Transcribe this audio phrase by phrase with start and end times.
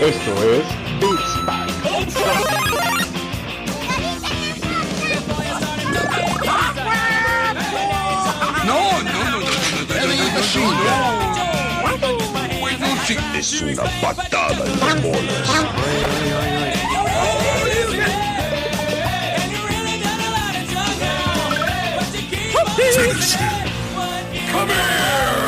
[0.00, 0.66] Esto es
[1.00, 1.32] Beats
[8.66, 9.50] No, no, no, no, no, no.
[13.34, 15.48] Es una patada en las bolas.
[24.52, 25.39] Come here.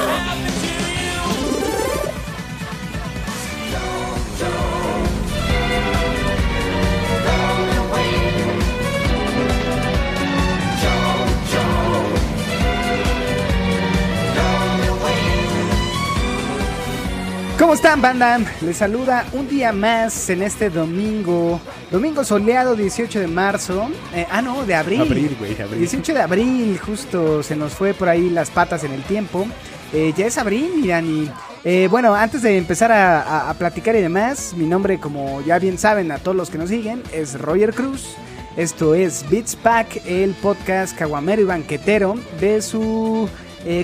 [17.62, 18.40] ¿Cómo están, banda?
[18.60, 21.60] Les saluda un día más en este domingo.
[21.92, 23.88] Domingo soleado, 18 de marzo.
[24.12, 25.02] Eh, ah, no, de abril.
[25.02, 25.78] Abril, güey, abril.
[25.78, 29.46] 18 de abril, justo se nos fue por ahí las patas en el tiempo.
[29.92, 31.30] Eh, ya es abril, miran, y
[31.62, 35.60] eh, bueno, antes de empezar a, a- a platicar y demás, mi nombre, como ya
[35.60, 38.16] bien saben a todos los que nos siguen, es Roger Cruz.
[38.56, 43.28] Esto es Beats Pack, el podcast caguamero y banquetero de su,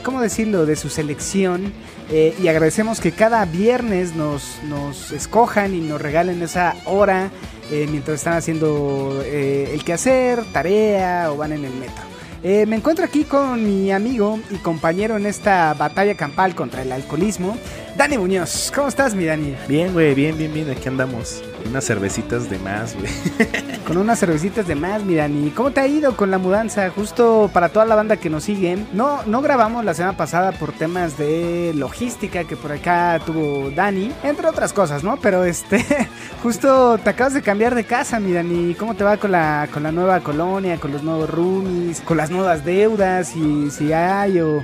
[0.02, 1.72] ¿cómo decirlo?, de su selección.
[2.10, 7.30] Eh, y agradecemos que cada viernes nos, nos escojan y nos regalen esa hora
[7.70, 12.08] eh, mientras están haciendo eh, el quehacer, tarea o van en el metro.
[12.40, 17.58] Me encuentro aquí con mi amigo y compañero en esta batalla campal contra el alcoholismo,
[17.98, 18.70] Dani Muñoz.
[18.72, 19.56] ¿Cómo estás, mi Dani?
[19.66, 20.70] Bien, güey, bien, bien, bien.
[20.70, 21.42] Aquí andamos.
[21.68, 23.10] Unas cervecitas de más, güey.
[23.88, 25.50] Con unas cervecitas de más, mi Dani.
[25.50, 26.90] ¿Cómo te ha ido con la mudanza?
[26.90, 28.78] Justo para toda la banda que nos sigue.
[28.92, 34.12] No, no grabamos la semana pasada por temas de logística que por acá tuvo Dani,
[34.22, 35.16] entre otras cosas, ¿no?
[35.16, 35.84] Pero este,
[36.42, 38.76] justo te acabas de cambiar de casa, mi Dani.
[38.76, 42.30] ¿Cómo te va con la, con la nueva colonia, con los nuevos roomies, con las
[42.30, 44.62] nuevas deudas, si, si hay o...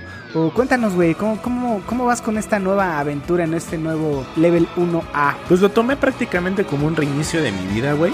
[0.55, 5.37] cuéntanos, güey, ¿cómo, cómo, ¿cómo vas con esta nueva aventura en este nuevo level 1A?
[5.49, 8.13] Pues lo tomé prácticamente como un reinicio de mi vida, güey.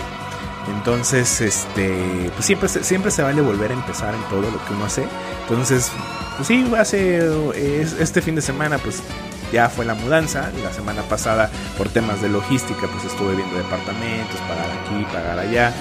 [0.77, 4.85] Entonces, este, pues siempre, siempre se vale volver a empezar en todo lo que uno
[4.85, 5.05] hace.
[5.49, 5.91] Entonces,
[6.37, 7.17] pues sí, hace
[7.57, 9.03] es- este fin de semana, pues
[9.53, 10.51] ya fue la mudanza.
[10.63, 15.73] La semana pasada, por temas de logística, pues estuve viendo departamentos, pagar aquí, pagar allá.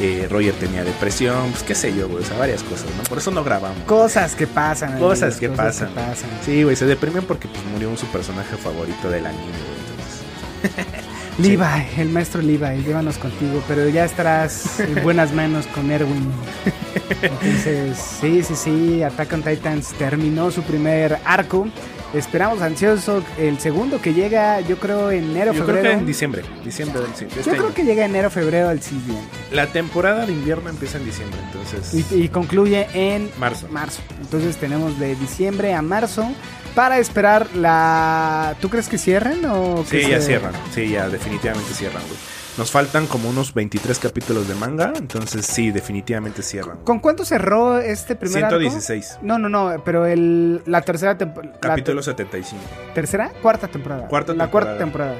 [0.00, 3.02] Eh, Roger tenía depresión, pues qué sé yo, güey, o sea, varias cosas, ¿no?
[3.04, 3.82] Por eso no grabamos.
[3.84, 4.92] Cosas que pasan.
[4.92, 5.88] amigos, Cosas que pasan.
[5.88, 6.30] que pasan.
[6.44, 10.72] Sí, güey, se deprimen porque pues murió un su personaje favorito del anime, güey.
[10.72, 11.04] Entonces,
[11.38, 16.30] Levi, el maestro Levi, llévanos contigo, pero ya estarás en buenas manos con Erwin.
[17.22, 21.66] Entonces, sí, sí, sí, Attack on Titans terminó su primer arco.
[22.14, 25.94] Esperamos ansioso el segundo que llega, yo creo, en enero, yo creo febrero.
[25.96, 27.74] que en diciembre, diciembre del de este yo creo año.
[27.74, 29.28] que llega enero, febrero del siguiente.
[29.52, 33.68] La temporada de invierno empieza en diciembre, entonces Y, y concluye en marzo.
[33.70, 34.00] marzo.
[34.22, 36.26] Entonces tenemos de diciembre a marzo
[36.74, 38.54] para esperar la...
[38.60, 40.52] ¿Tú crees que cierren o que Sí, ya cierran.
[40.74, 42.18] Sí, ya definitivamente cierran, güey.
[42.58, 46.78] Nos faltan como unos 23 capítulos de manga, entonces sí, definitivamente cierran.
[46.78, 48.58] ¿Con cuánto cerró este primer arco?
[48.58, 49.20] 116.
[49.22, 51.56] No, no, no, pero el, la tercera temporada.
[51.60, 52.60] Capítulo 75.
[52.94, 53.30] ¿Tercera?
[53.40, 54.08] Cuarta temporada.
[54.08, 55.14] Cuarta La cuarta temporada.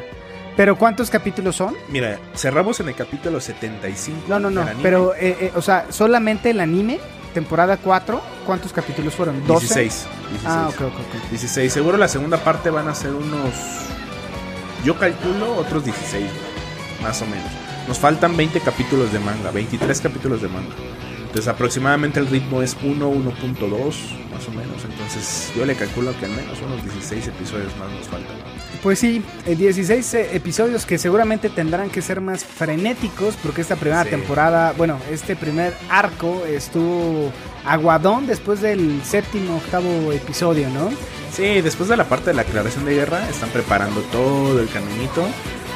[0.56, 1.76] ¿Pero cuántos capítulos son?
[1.88, 4.22] Mira, cerramos en el capítulo 75.
[4.26, 4.66] No, no, no.
[4.82, 6.98] Pero, eh, eh, o sea, solamente el anime,
[7.34, 9.40] temporada 4, ¿cuántos capítulos fueron?
[9.46, 9.60] ¿12?
[9.60, 10.06] 16.
[10.30, 10.42] 16.
[10.44, 11.30] Ah, ok, ok, ok.
[11.30, 11.72] 16.
[11.72, 13.54] Seguro la segunda parte van a ser unos.
[14.84, 16.47] Yo calculo otros 16, güey,
[17.02, 17.50] más o menos.
[17.86, 20.74] Nos faltan 20 capítulos de manga, 23 capítulos de manga.
[21.20, 23.94] Entonces, aproximadamente el ritmo es 1, 1.2,
[24.32, 24.82] más o menos.
[24.84, 28.34] Entonces, yo le calculo que al menos unos 16 episodios más nos faltan.
[28.82, 33.76] Pues sí, eh, 16 eh, episodios que seguramente tendrán que ser más frenéticos porque esta
[33.76, 34.10] primera Sí.
[34.10, 37.30] temporada, bueno, este primer arco estuvo
[37.66, 40.90] aguadón después del séptimo, octavo episodio, ¿no?
[41.32, 45.26] Sí, después de la parte de la aclaración de guerra, están preparando todo el caminito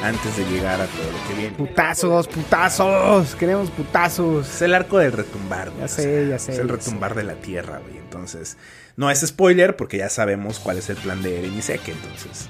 [0.02, 1.56] antes de llegar a todo lo que viene.
[1.56, 4.48] Putazos, putazos, queremos putazos.
[4.48, 5.68] Es el arco del retumbar.
[5.70, 7.98] güey, Ya o sé, sea, ya sé, Es el retumbar de la tierra, güey.
[7.98, 8.56] Entonces,
[8.96, 12.48] no es spoiler porque ya sabemos cuál es el plan de Eren y Seke, entonces.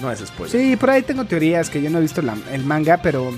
[0.00, 0.50] No es spoiler.
[0.60, 3.32] Sí, por ahí tengo teorías que yo no he visto la- el manga, pero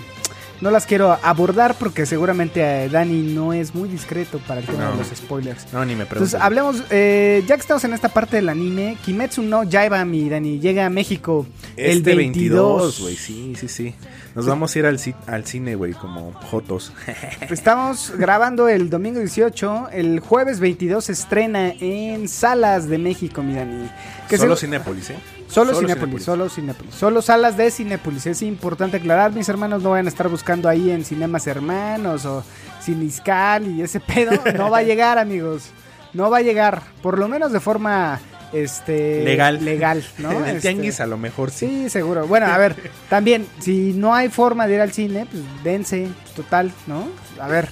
[0.60, 4.84] no las quiero abordar porque seguramente eh, Dani no es muy discreto para el tema
[4.86, 4.90] No.
[4.92, 5.72] de los spoilers.
[5.72, 6.40] No, ni me Entonces, preguntes.
[6.40, 10.58] hablemos, eh, ya que estamos en esta parte del anime, Kimetsu no Yaiba, mi Dani,
[10.60, 11.46] llega a México
[11.76, 12.96] el Este 22.
[12.96, 13.16] 22, güey.
[13.16, 13.94] Sí, sí, sí.
[14.34, 16.92] Nos vamos a ir al, ci- al cine, güey, como jotos.
[17.50, 23.54] Estamos grabando el domingo 18, el jueves 22 se estrena en salas de México, mi
[23.54, 23.88] Dani.
[24.28, 25.16] Que Solo Cinépolis, ¿eh?
[25.48, 26.24] Solo, Solo Cinépolis, Cinépolis.
[26.24, 26.94] solo Cinépolis.
[26.94, 28.26] Solo salas de Cinépolis.
[28.26, 32.44] Es importante aclarar, mis hermanos no van a estar buscando ahí en Cinemas Hermanos o
[32.82, 34.32] Ciniscal y ese pedo.
[34.56, 35.70] No va a llegar, amigos.
[36.12, 36.82] No va a llegar.
[37.02, 38.20] Por lo menos de forma
[38.52, 39.62] este Legal.
[39.64, 40.30] legal, ¿no?
[40.32, 41.66] en el Este, tianguis a lo mejor sí.
[41.84, 42.26] Sí, seguro.
[42.26, 42.76] Bueno, a ver,
[43.10, 47.08] también, si no hay forma de ir al cine, pues dense, pues, total, ¿no?
[47.40, 47.68] A ver,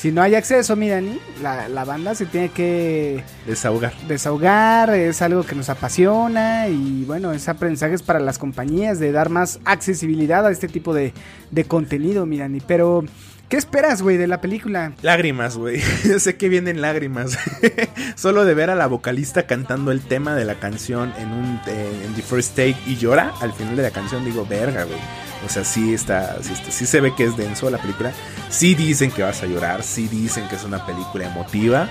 [0.00, 3.92] si no hay acceso, miren, la, la banda se tiene que Desahogar.
[4.08, 9.28] desahogar, es algo que nos apasiona y bueno, es aprendizajes para las compañías de dar
[9.28, 11.12] más accesibilidad a este tipo de,
[11.50, 12.62] de contenido, Mirani.
[12.66, 13.04] Pero,
[13.50, 14.92] ¿qué esperas, güey, de la película?
[15.02, 15.82] Lágrimas, güey.
[16.04, 17.36] Yo sé que vienen lágrimas.
[18.16, 22.02] Solo de ver a la vocalista cantando el tema de la canción en un eh,
[22.06, 24.98] en The First Take y llora al final de la canción, digo, verga, güey.
[25.44, 28.12] O sea, sí está, sí está, sí se ve que es denso la película.
[28.48, 31.88] Sí dicen que vas a llorar, sí dicen que es una película emotiva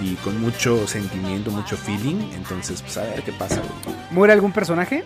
[0.00, 2.30] y con mucho sentimiento, mucho feeling.
[2.34, 3.96] Entonces, pues a ver qué pasa, güey.
[4.12, 5.04] ¿Muere algún personaje?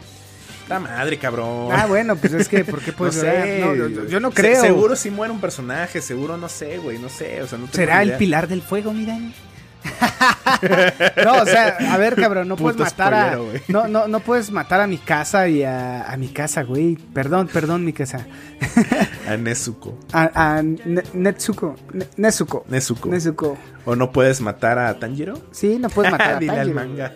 [0.68, 1.68] La madre, cabrón.
[1.72, 3.60] Ah, bueno, pues es que, ¿por qué No puedes sé.
[3.60, 4.60] No, yo, yo no Se- creo.
[4.62, 7.42] seguro si muere un personaje, seguro no sé, güey, no sé.
[7.42, 9.32] O sea, no tengo ¿Será el pilar del fuego, Mirani?
[11.24, 13.32] no, o sea, a ver, cabrón, no puedes matar a.
[13.34, 13.60] spoilero.
[13.68, 16.96] No, no, no puedes matar a mi casa y a, a mi casa, güey.
[17.14, 18.26] Perdón, perdón, mi casa.
[19.28, 19.98] A Nezuko.
[20.12, 21.74] A, a Ne- Netsuko.
[21.92, 22.64] Ne- Nezuko.
[22.68, 23.08] Nezuko.
[23.08, 23.58] Nezuko.
[23.84, 25.34] ¿O no puedes matar a Tanjiro?
[25.52, 27.12] Sí, no puedes matar a Dile al Tanjiro, manga.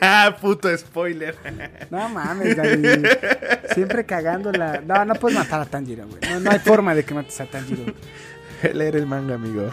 [0.00, 1.36] Ah, puto spoiler.
[1.90, 2.88] No mames, Dani.
[3.74, 4.80] Siempre cagándola.
[4.86, 6.20] No, no puedes matar a Tanjiro, güey.
[6.28, 7.92] No, no hay forma de que mates a Tanjiro.
[8.74, 9.70] Leer el manga, amigo.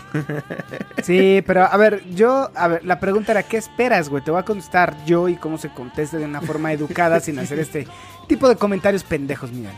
[1.03, 4.23] Sí, pero a ver, yo, a ver, la pregunta era, ¿qué esperas, güey?
[4.23, 7.59] Te voy a contestar yo y cómo se conteste de una forma educada sin hacer
[7.59, 7.87] este
[8.27, 9.73] tipo de comentarios pendejos, miren.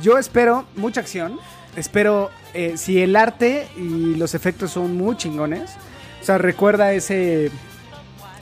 [0.00, 1.38] Yo espero mucha acción,
[1.76, 5.76] espero, eh, si el arte y los efectos son muy chingones,
[6.20, 7.50] o sea, recuerda ese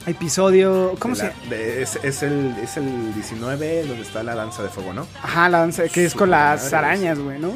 [0.07, 4.63] episodio, ¿cómo De se de- es, es el, es el 19 donde está la danza
[4.63, 5.07] de fuego, ¿no?
[5.23, 7.49] Ajá, la danza, que es con las arañas, güey, ¿no?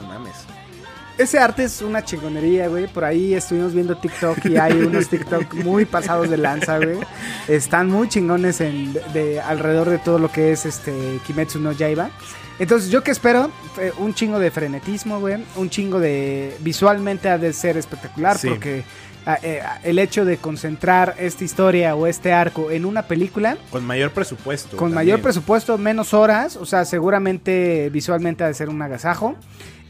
[0.00, 0.34] No mames.
[1.16, 2.86] Ese arte es una chingonería, güey.
[2.86, 6.98] Por ahí estuvimos viendo TikTok y hay unos TikTok muy pasados de lanza, güey.
[7.48, 10.92] Están muy chingones en, de, de- alrededor de todo lo que es este
[11.26, 12.10] Kimetsu no Yaiba.
[12.60, 13.50] Entonces, ¿yo qué espero?
[13.78, 15.44] Eh, Un chingo de frenetismo, güey.
[15.56, 16.56] Un chingo de...
[16.60, 18.48] Visualmente ha de ser espectacular Sí.
[18.48, 18.82] porque
[19.34, 24.70] el hecho de concentrar esta historia o este arco en una película Con mayor presupuesto.
[24.76, 24.94] con también.
[24.94, 29.36] mayor presupuesto, menos horas, o sea, seguramente visualmente ha de ser un agasajo.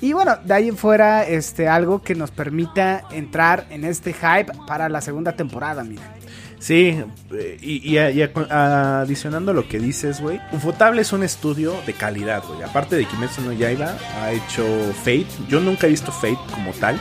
[0.00, 4.52] Y bueno, de ahí en fuera, este, algo que nos permita entrar en este hype
[4.66, 6.14] para la segunda temporada, mira.
[6.60, 7.00] Sí,
[7.32, 10.40] eh, y, y adicionando lo que dices, güey.
[10.52, 12.62] Ufotable es un estudio de calidad, güey.
[12.62, 14.64] Aparte de Kimetsu no Yaiba, ha hecho
[14.98, 15.26] Fate.
[15.48, 17.00] Yo nunca he visto Fate como tal.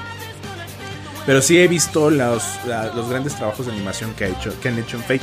[1.27, 4.69] Pero sí he visto los, la- los grandes trabajos de animación que, ha hecho, que
[4.69, 5.21] han hecho en Fate.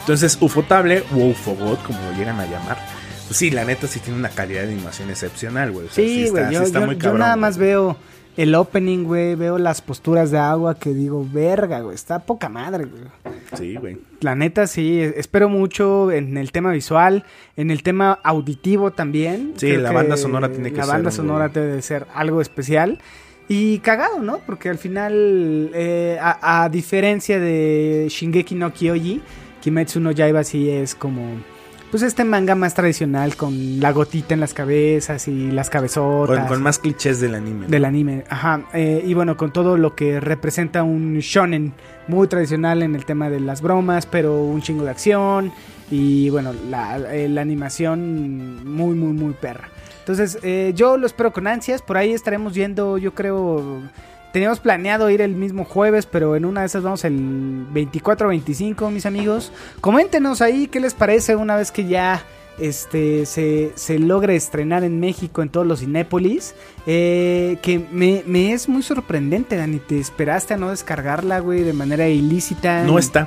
[0.00, 2.78] Entonces, Ufotable, o Ufobot, como lo llegan a llamar.
[3.26, 5.86] Pues sí, la neta sí tiene una calidad de animación excepcional, güey.
[5.86, 7.96] O sea, Sí, güey, yo, está yo- yo nada más veo
[8.36, 12.84] el opening, güey, veo las posturas de agua que digo, verga, güey, está poca madre,
[12.84, 13.02] güey.
[13.56, 13.98] Sí, güey.
[14.20, 17.24] La neta, sí, espero mucho en el tema visual,
[17.56, 19.54] en el tema auditivo también.
[19.56, 22.06] Sí, Creo la banda sonora tiene que La ser banda muy- sonora debe de ser
[22.14, 23.00] algo especial.
[23.48, 24.38] Y cagado, ¿no?
[24.44, 29.20] Porque al final, eh, a, a diferencia de Shingeki no Kyoji,
[29.60, 31.22] Kimetsu no Yaiba sí es como...
[31.90, 36.48] Pues este manga más tradicional con la gotita en las cabezas y las cabezotas Con,
[36.48, 37.68] con más clichés del anime.
[37.68, 41.72] del anime, ajá, eh, y bueno, con todo lo que representa un shonen
[42.08, 45.52] muy tradicional en el tema de las bromas, pero un chingo de acción
[45.88, 49.68] y bueno, la, eh, la animación muy, muy, muy perra.
[50.06, 53.82] Entonces, eh, yo lo espero con ansias, por ahí estaremos viendo, yo creo,
[54.32, 58.30] teníamos planeado ir el mismo jueves, pero en una de esas vamos el 24 o
[58.30, 59.50] 25, mis amigos.
[59.80, 62.22] Coméntenos ahí qué les parece una vez que ya
[62.60, 66.54] este se, se logre estrenar en México en todos los Cinépolis.
[66.86, 69.80] Eh, que me, me es muy sorprendente, Dani.
[69.80, 72.84] ¿Te esperaste a no descargarla, güey, de manera ilícita?
[72.84, 73.26] No está.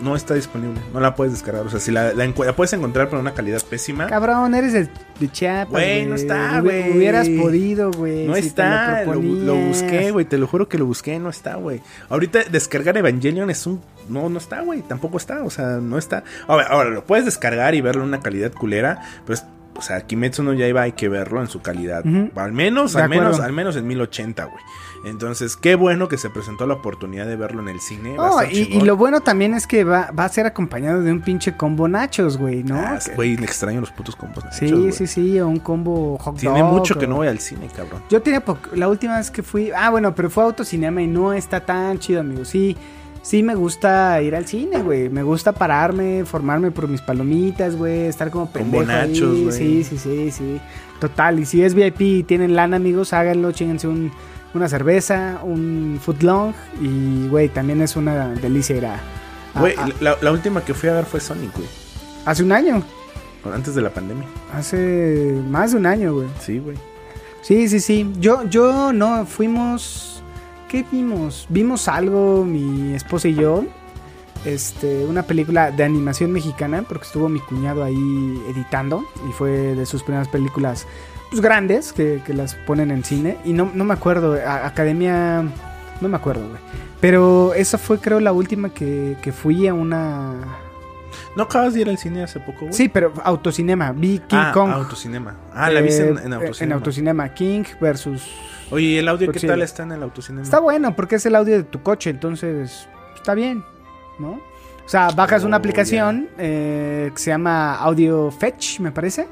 [0.00, 0.80] No está disponible.
[0.92, 1.66] No la puedes descargar.
[1.66, 4.06] O sea, si la, la la puedes encontrar pero una calidad pésima.
[4.06, 4.88] Cabrón, eres de,
[5.20, 6.96] de Chiapas, Güey, no está, güey.
[6.96, 8.26] Hubieras podido, güey.
[8.26, 9.04] No si está.
[9.04, 10.24] Lo, lo busqué, güey.
[10.24, 11.18] Te lo juro que lo busqué.
[11.18, 11.80] No está, güey.
[12.08, 13.80] Ahorita descargar Evangelion es un.
[14.08, 14.82] No, no está, güey.
[14.82, 15.44] Tampoco está.
[15.44, 16.24] O sea, no está.
[16.48, 19.00] Ahora, ahora, lo puedes descargar y verlo en una calidad culera.
[19.24, 19.44] Pero es.
[19.76, 22.04] O sea, Kimetsu no Yaiba hay que verlo en su calidad.
[22.36, 24.62] Al menos, De al menos, al menos en 1080, güey.
[25.04, 28.14] Entonces, qué bueno que se presentó la oportunidad de verlo en el cine.
[28.14, 31.56] Estar y, lo bueno también es que va, va a ser acompañado de un pinche
[31.56, 32.76] combo nachos, güey, ¿no?
[32.76, 34.44] Ah, Güey, extraño los putos combos.
[34.52, 37.38] sí, nachos, sí, sí, o un combo hot Tiene dog, mucho que no voy al
[37.38, 38.02] cine, cabrón.
[38.08, 38.42] Yo tenía
[38.74, 41.98] la última vez que fui, ah, bueno, pero fue a autocinema y no está tan
[41.98, 42.44] chido, amigo.
[42.44, 42.76] Sí,
[43.22, 45.08] sí me gusta ir al cine, güey.
[45.08, 49.20] Me gusta pararme, formarme por mis palomitas, güey, estar como pendejo ahí.
[49.20, 49.52] güey.
[49.52, 50.60] Sí, sí, sí, sí.
[51.00, 54.12] Total, y si es VIP y tienen lana, amigos, háganlo, chingense un,
[54.54, 59.00] una cerveza, un footlong y, güey, también es una delicia ir a,
[59.58, 61.68] Güey, la, la última que fui a ver fue Sonic, güey.
[62.24, 62.82] hace un año.
[63.52, 64.26] Antes de la pandemia.
[64.54, 66.28] Hace más de un año, güey.
[66.40, 66.76] Sí, güey.
[67.42, 68.10] Sí, sí, sí.
[68.18, 70.22] Yo, yo no, fuimos.
[70.68, 71.46] ¿Qué vimos?
[71.50, 73.64] Vimos algo, mi esposa y yo.
[74.46, 79.04] Este, una película de animación mexicana, porque estuvo mi cuñado ahí editando.
[79.28, 80.86] Y fue de sus primeras películas
[81.34, 83.36] pues, grandes que, que las ponen en cine.
[83.44, 85.42] Y no, no me acuerdo, a- Academia.
[86.00, 86.60] No me acuerdo, güey.
[87.00, 90.32] Pero esa fue, creo, la última que, que fui a una.
[91.36, 92.72] ¿No acabas de ir al cine hace poco, güey?
[92.72, 93.92] Sí, pero autocinema.
[93.92, 94.70] Vi King ah, Kong.
[94.70, 95.34] autocinema.
[95.52, 96.64] Ah, la viste en, Eh, en eh, autocinema.
[96.64, 97.28] En autocinema.
[97.34, 98.22] King versus
[98.70, 100.42] Oye, ¿y el audio qué tal está en el autocinema?
[100.42, 103.62] Está bueno porque es el audio de tu coche, entonces está bien,
[104.18, 104.32] ¿no?
[104.84, 109.26] O sea, bajas una Oh, aplicación eh, que se llama Audio Fetch, me parece.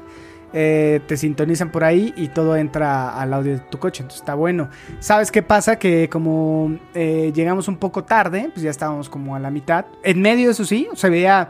[0.55, 4.35] Eh, te sintonizan por ahí y todo entra al audio de tu coche, entonces está
[4.35, 4.69] bueno.
[4.99, 5.77] ¿Sabes qué pasa?
[5.79, 9.85] Que como eh, llegamos un poco tarde, pues ya estábamos como a la mitad.
[10.03, 11.49] En medio, eso sí, se veía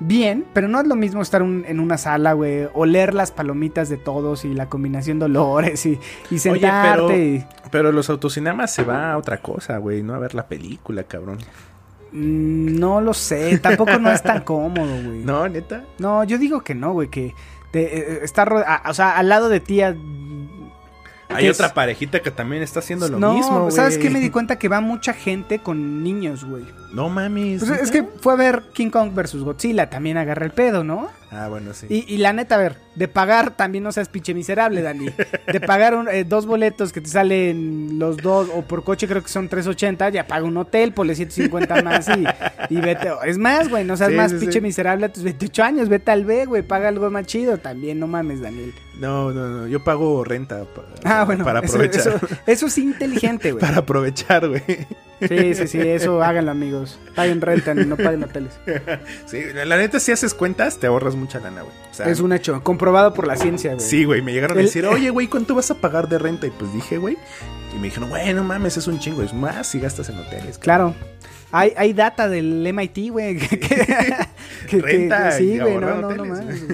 [0.00, 3.88] bien, pero no es lo mismo estar un- en una sala, güey, oler las palomitas
[3.88, 5.98] de todos y la combinación de olores y,
[6.30, 7.06] y sentarte.
[7.06, 10.02] pero- y- Pero los autocinemas se va a otra cosa, güey.
[10.02, 11.38] No a ver la película, cabrón.
[12.12, 15.24] Mm, No lo sé, tampoco no es tan cómodo, güey.
[15.24, 15.40] No.
[15.42, 15.84] No, neta.
[16.26, 17.34] yo digo que no, güey, que
[17.72, 19.80] te, eh, está, a- o sea, al lado de ti.
[19.82, 19.96] a-
[21.30, 23.72] Hay es- otra parejita que también está haciendo lo no, mismo, güey.
[23.72, 24.10] ¿sabes qué?
[24.10, 26.64] Me di cuenta que va mucha gente con niños, güey.
[26.92, 27.64] No mames.
[27.64, 31.08] Pues es que fue a ver King Kong versus Godzilla, también agarra el pedo, ¿no?
[31.30, 31.86] Ah, bueno, sí.
[31.88, 35.06] Y, y la neta, a ver, de pagar también no seas pinche miserable, Dani.
[35.50, 39.22] De pagar un- eh, dos boletos que te salen los dos, o por coche creo
[39.22, 42.26] que son 380, ya paga un hotel, ponle 150 más y,
[42.74, 43.08] y vete.
[43.24, 44.60] Es más, güey, no seas Sí, más sí, pinche sí.
[44.60, 48.06] miserable a tus 28 años, vete al B, güey, paga algo más chido también, no
[48.06, 48.74] mames, Daniel.
[49.00, 49.66] No, no, no.
[49.66, 52.00] Yo pago renta pa- Ah, bueno, para eso- aprovechar.
[52.16, 53.60] Eso, eso es inteligente, güey.
[53.66, 54.62] Para aprovechar, güey.
[55.26, 56.81] Sí, sí, sí, eso háganlo, amigos.
[57.14, 58.52] Paguen renta, no paguen hoteles.
[59.26, 61.74] Sí, la, neta, si haces cuentas, te ahorras mucha lana, güey.
[61.90, 63.84] O sea, Es un hecho, comprobado por la ciencia, güey.
[63.86, 66.46] Sí, güey, me llegaron a decir, oye, güey, ¿cuánto vas a pagar de renta?
[66.46, 67.16] Y pues dije, güey.
[67.74, 69.22] Y me dijeron, güey, no mames, es un chingo.
[69.22, 70.58] Es más si gastas en hoteles.
[70.58, 70.94] Claro.
[71.50, 73.38] Hay, hay data del MIT, güey.
[74.68, 76.60] Que, Renta que- sí, güey, no, no, no mames.
[76.60, 76.66] Sí,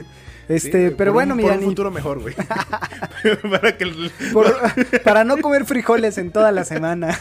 [0.48, 2.34] Este, pero bueno, un, mi por un futuro mejor, güey.
[3.50, 4.54] Para que el- por-
[5.02, 7.16] para no comer frijoles en toda la semana.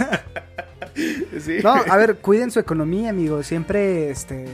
[1.64, 3.48] No, a ver, cuiden su economía, amigos.
[3.48, 4.46] Siempre, este,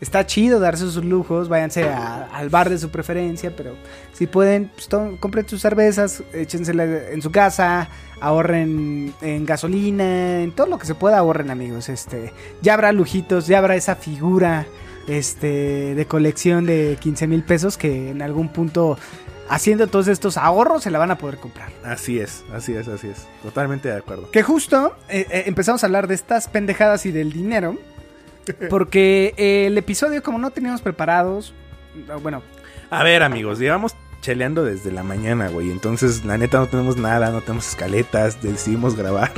[0.00, 1.48] está chido darse sus lujos.
[1.48, 3.74] Váyanse al bar de su preferencia, pero
[4.12, 4.88] si pueden, pues,
[5.20, 7.88] compren sus cervezas, échensela en su casa,
[8.20, 11.88] ahorren en gasolina, en todo lo que se pueda ahorren, amigos.
[11.88, 12.32] Este,
[12.62, 14.66] ya habrá lujitos, ya habrá esa figura,
[15.08, 18.98] este, de colección de 15 mil pesos que en algún punto,
[19.48, 21.70] haciendo todos estos ahorros, se la van a poder comprar.
[21.84, 23.26] Así es, así es, así es.
[23.42, 24.30] Totalmente de acuerdo.
[24.30, 27.76] Que justo eh, eh, empezamos a hablar de estas pendejadas y del dinero.
[28.70, 31.52] Porque eh, el episodio, como no teníamos preparados,
[32.06, 32.42] no, bueno,
[32.90, 33.94] A ver, amigos, llevamos
[34.28, 35.70] cheleando desde la mañana, güey.
[35.70, 39.32] Entonces, la neta, no tenemos nada, no tenemos escaletas, decidimos grabar.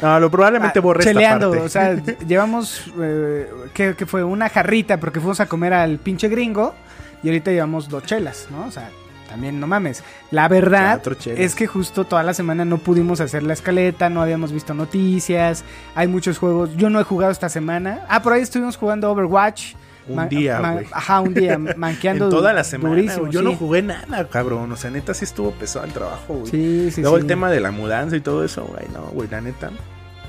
[0.00, 1.94] No, lo probablemente ah, borré cheleando, esta o sea,
[2.26, 4.24] llevamos, eh, ¿qué, qué fue?
[4.24, 6.74] Una jarrita porque fuimos a comer al pinche gringo
[7.22, 8.64] y ahorita llevamos dos chelas, ¿no?
[8.64, 8.88] O sea,
[9.28, 10.02] también no mames.
[10.30, 14.52] La verdad es que justo toda la semana no pudimos hacer la escaleta, no habíamos
[14.52, 18.06] visto noticias, hay muchos juegos, yo no he jugado esta semana.
[18.08, 19.74] Ah, por ahí estuvimos jugando Overwatch.
[20.16, 20.86] Un día, ma- güey.
[20.92, 22.24] Ajá, un día, manqueando.
[22.26, 23.32] en toda la semana, durísimo, güey.
[23.32, 23.44] Yo sí.
[23.46, 24.70] no jugué nada, cabrón.
[24.72, 26.50] O sea, neta, sí estuvo pesado el trabajo, güey.
[26.50, 27.22] Sí, sí, Luego sí.
[27.22, 28.86] el tema de la mudanza y todo eso, güey.
[28.92, 29.70] No, güey, la neta.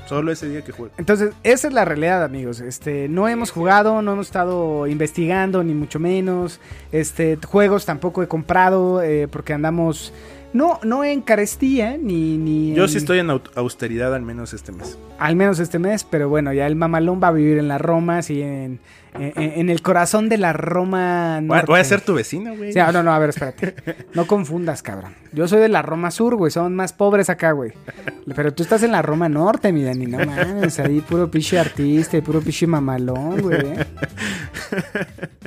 [0.08, 0.90] Solo ese día que jugué.
[0.98, 2.60] Entonces, esa es la realidad, amigos.
[2.60, 6.60] Este, no hemos jugado, no hemos estado investigando, ni mucho menos.
[6.90, 10.12] Este, juegos tampoco he comprado, eh, porque andamos.
[10.52, 12.36] No, no en carestía, ni.
[12.36, 14.98] ni Yo en- sí estoy en au- austeridad al menos este mes.
[15.18, 18.18] Al menos este mes, pero bueno, ya el mamalón va a vivir en la Roma,
[18.18, 18.80] así en,
[19.14, 21.66] en, en el corazón de la Roma norte.
[21.66, 22.72] voy a ser tu vecino, güey.
[22.72, 23.74] Sí, ah, no, no, a ver, espérate.
[24.14, 25.14] No confundas, cabrón.
[25.32, 26.50] Yo soy de la Roma Sur, güey.
[26.50, 27.72] Son más pobres acá, güey.
[28.34, 30.06] Pero tú estás en la Roma Norte, mi Dani.
[30.06, 30.78] No mames.
[30.80, 33.60] Ahí puro piche artista y puro piche mamalón, güey.
[33.60, 33.86] ¿eh?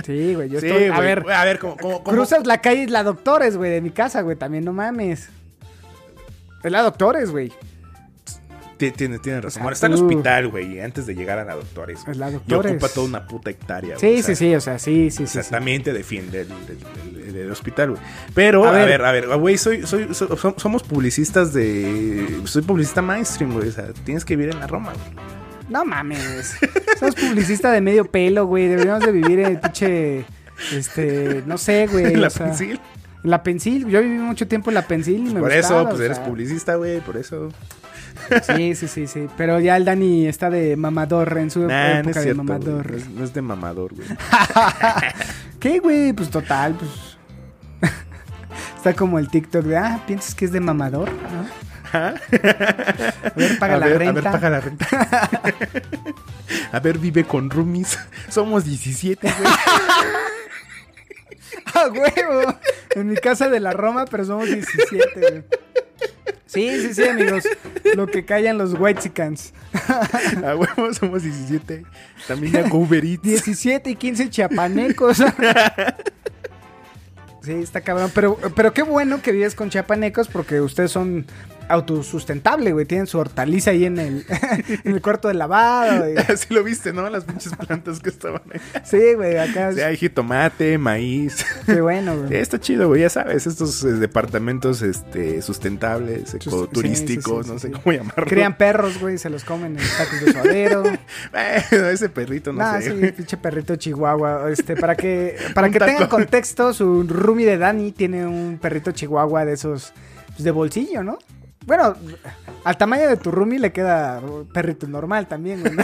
[0.05, 0.49] Sí, güey.
[0.49, 0.83] Yo Sí, estoy.
[0.85, 3.89] A ver, a ver, ¿cómo, cómo, cómo- cruzas la calle La Doctores, güey, de mi
[3.91, 4.35] casa, güey.
[4.35, 5.29] También no mames.
[6.63, 7.51] Es la Doctores, güey.
[8.91, 9.63] Ti- Tiene, tiene razón.
[9.63, 11.99] Bueno, está en el tú- hospital, güey, antes de llegar a la doctores.
[12.07, 12.71] Es la Y Doctores.
[12.73, 13.97] ocupa toda una puta hectárea.
[13.99, 14.55] Sí, sí, sí.
[14.55, 15.39] O sea, sí, sí, O sí.
[15.49, 18.01] también te defiende el, hospital, güey.
[18.33, 19.01] Pero, A ver.
[19.03, 22.41] a ver, güey, soy, soy, so- som- somos publicistas de...
[22.45, 23.69] Soy publicista mainstream, güey.
[23.69, 25.25] O sea, tienes que vivir en la Roma, güey.
[25.69, 26.57] No mames.
[26.99, 28.67] Sos publicista de medio pelo, güey.
[28.67, 30.23] Deberíamos de vivir en pinche.
[30.71, 31.41] Este.
[31.47, 32.15] No sé, güey.
[32.15, 32.53] La o sea,
[33.25, 36.01] la Pensil, yo viví mucho tiempo en la Pensil y me Por gustaba, eso, pues
[36.01, 37.49] eres sea, publicista, güey, por eso.
[38.55, 39.27] Sí, sí, sí, sí.
[39.37, 42.43] Pero ya el Dani está de mamador en su Nah, época no es de cierto.
[42.43, 42.91] mamador.
[42.91, 44.07] No es, no es de mamador, güey.
[45.59, 46.13] ¿Qué, güey?
[46.13, 47.91] Pues total, pues.
[48.77, 51.09] Está como el TikTok de, ah, ¿piensas que es de mamador?
[51.93, 52.13] ¿Ah?
[53.25, 54.19] A ver, paga a la ver, renta.
[54.19, 54.87] A ver, paga la renta.
[56.71, 57.97] a ver, vive con roomies.
[58.29, 59.53] Somos 17, güey.
[61.73, 62.55] ¡A huevo!
[62.91, 65.43] En mi casa de la Roma, pero somos 17, güey.
[66.45, 67.43] Sí, sí, sí, amigos.
[67.95, 69.53] Lo que callan los Whitesicans.
[70.43, 71.83] A huevo, somos 17.
[72.27, 73.23] También ya Uber Eats.
[73.23, 75.21] 17 y 15 chiapanecos.
[77.45, 78.11] Sí, está cabrón.
[78.15, 81.27] Pero, pero qué bueno que vives con chiapanecos porque ustedes son
[81.69, 82.85] autosustentables, güey.
[82.85, 84.25] Tienen su hortaliza ahí en el,
[84.83, 86.09] en el cuarto de lavado.
[86.09, 87.09] y- Así lo viste, ¿no?
[87.09, 88.59] Las pinches plantas que estaban ahí.
[88.83, 89.71] Sí, güey, acá.
[89.73, 91.45] Sí, hay jitomate, maíz.
[91.65, 92.35] Qué bueno, Sí, güey.
[92.39, 97.91] está chido, güey, ya sabes, estos eh, departamentos este, sustentables, ecoturísticos, sí, no sé cómo
[97.95, 98.25] llamarlo.
[98.25, 100.83] Crían perros, güey, se los comen en tacos de suadero.
[101.31, 102.91] Bueno, ese perrito, no Nah, sé.
[102.91, 103.11] sí, güey.
[103.11, 104.49] pinche perrito chihuahua.
[104.51, 109.45] Este, para que, para que tengan contexto, su roomie de Dani tiene un perrito chihuahua
[109.45, 109.93] de esos
[110.27, 111.17] pues, de bolsillo, ¿no?
[111.65, 111.95] Bueno,
[112.63, 114.21] al tamaño de tu roomie le queda
[114.53, 115.73] perrito normal también, güey.
[115.75, 115.83] ¿no?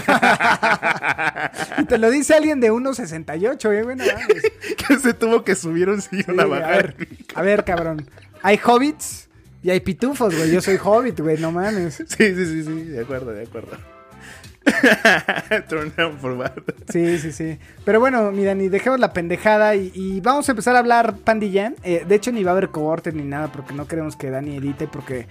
[1.80, 3.96] y te lo dice alguien de 1.68, eh, güey.
[3.96, 4.44] no mames.
[4.88, 6.96] que se tuvo que subir un sillón Sí, a güey, a bajar.
[6.98, 8.06] ver, a ver, cabrón.
[8.44, 9.28] Hay hobbits
[9.64, 10.52] y hay pitufos, güey.
[10.52, 11.96] Yo soy hobbit, güey, no mames.
[11.96, 13.78] Sí, sí, sí, sí, de acuerdo, de acuerdo.
[16.20, 16.52] For what?
[16.90, 17.58] Sí, sí, sí.
[17.84, 21.74] Pero bueno, mira, ni dejemos la pendejada y, vamos a empezar a hablar pandilla.
[21.84, 24.58] Eh, de hecho, ni va a haber cortes ni nada porque no queremos que Dani
[24.58, 25.28] edite porque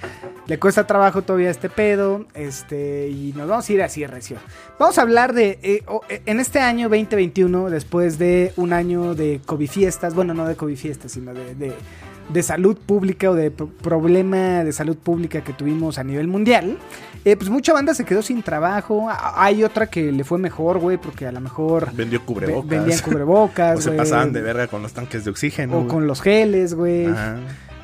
[0.47, 2.27] le cuesta trabajo todavía este pedo.
[2.35, 4.39] Este, y nos vamos a ir así, recio.
[4.79, 5.59] Vamos a hablar de.
[5.63, 10.47] eh, eh, en este año 2021, después de un año de COVID fiestas, bueno, no
[10.47, 11.75] de COVID fiestas, sino de
[12.33, 16.79] de salud pública o de pro- problema de salud pública que tuvimos a nivel mundial,
[17.25, 19.09] eh, pues mucha banda se quedó sin trabajo.
[19.35, 22.69] Hay otra que le fue mejor, güey, porque a lo mejor Vendió cubrebocas.
[22.71, 25.79] Ve- Vendían cubrebocas, O se pasaban de verga con los tanques de oxígeno.
[25.81, 27.07] O con los geles, güey.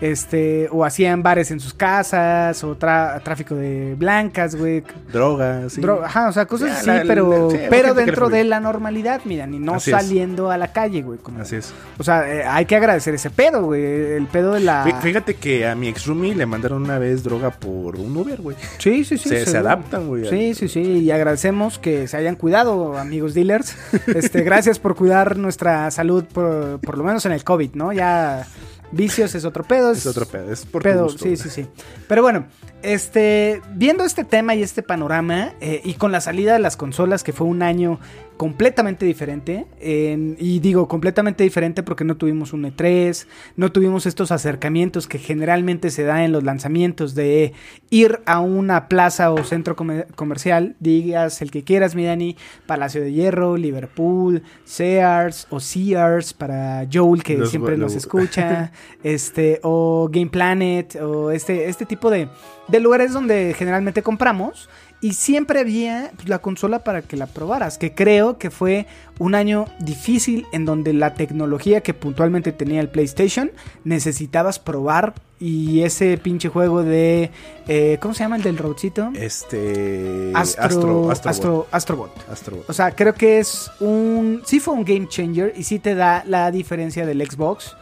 [0.01, 4.83] Este, o hacían bares en sus casas, o tra- tráfico de blancas, güey.
[5.13, 5.81] Drogas, sí.
[5.81, 8.61] Dro- Ajá, o sea, cosas Ya, así, la- la- pero, sí, pero dentro de la
[8.61, 9.97] normalidad, mira, ni no Así es.
[9.97, 11.19] saliendo a la calle, güey.
[11.19, 11.73] como- Así es.
[11.99, 13.83] O sea, eh, hay que agradecer ese pedo, güey.
[13.85, 14.85] El pedo de la.
[14.85, 18.41] Fí- Fíjate que a mi ex roomie le mandaron una vez droga por un Uber,
[18.43, 18.57] güey.
[18.79, 19.29] Sí, sí, sí.
[19.29, 20.29] se, adaptan, güey.
[20.29, 20.81] Sí, sí, sí.
[20.81, 23.75] Y agradecemos que se hayan cuidado, amigos dealers.
[24.07, 27.93] Este, gracias por cuidar nuestra salud, por, por lo menos en el COVID, ¿no?
[27.93, 28.47] Ya
[28.93, 29.93] vicios es otro pedo.
[29.93, 31.67] Es otro pedo, es por tu pedo, gusto, sí, sí, sí.
[32.09, 32.47] Pero bueno,
[32.83, 37.25] este, viendo este tema y este panorama, eh, y con la salida de las consolas,
[37.25, 37.99] que fue un año
[38.37, 44.31] completamente diferente, en- y digo completamente diferente porque no tuvimos un E3, no tuvimos estos
[44.31, 47.53] acercamientos que generalmente se da en los lanzamientos de
[47.91, 53.01] ir a una plaza o centro comer- comercial, digas el que quieras, mi Dani, Palacio
[53.01, 58.73] de Hierro, Liverpool, Sears o Sears para Joel que Los siempre nos escucha,
[59.03, 62.29] este, o Game Planet, o este, este tipo de,
[62.69, 64.69] de lugares donde generalmente compramos.
[65.01, 68.87] Y siempre había pues, la consola para que la probaras, que creo que fue
[69.19, 73.51] un año difícil en donde la tecnología que puntualmente tenía el PlayStation
[73.85, 77.31] necesitabas probar y ese pinche juego de...
[77.69, 79.11] eh, ¿Cómo se llama el del robotcito?
[79.15, 80.33] Este.
[80.35, 81.11] Astro, Astro.
[81.11, 81.67] Astro, Astro.
[81.71, 82.31] Astrobot.
[82.31, 82.65] Astro.
[82.67, 84.43] O sea, creo que es un.
[84.47, 87.77] Sí fue un game changer y sí te da la diferencia del Xbox.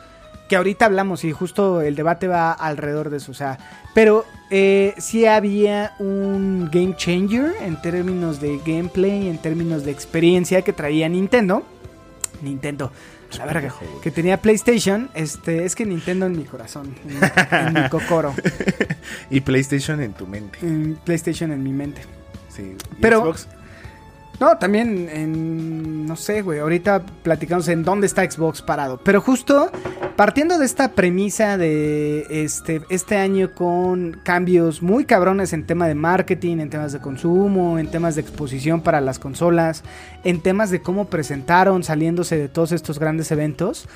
[0.48, 3.33] Que ahorita hablamos y justo el debate va alrededor de eso.
[3.33, 3.59] O sea,
[3.94, 10.62] pero eh, sí había un game changer en términos de gameplay, en términos de experiencia
[10.62, 11.62] que traía Nintendo.
[12.42, 12.92] Nintendo.
[13.33, 17.83] a La verga, que tenía PlayStation, este, es que Nintendo en mi corazón, en, en
[17.83, 18.35] mi cocoro,
[19.30, 20.59] Y PlayStation en tu mente.
[20.61, 22.02] en PlayStation en mi mente.
[22.54, 22.76] Sí.
[22.98, 23.48] ¿Y Pero- Xbox?
[24.40, 26.07] No, también en.
[26.07, 26.59] No sé, güey.
[26.59, 29.01] Ahorita platicamos en dónde está Xbox parado.
[29.03, 29.70] Pero justo
[30.16, 35.94] partiendo de esta premisa de este, este año con cambios muy cabrones en tema de
[35.94, 39.83] marketing, en temas de consumo, en temas de exposición para las consolas,
[40.23, 43.88] en temas de cómo presentaron saliéndose de todos estos grandes eventos.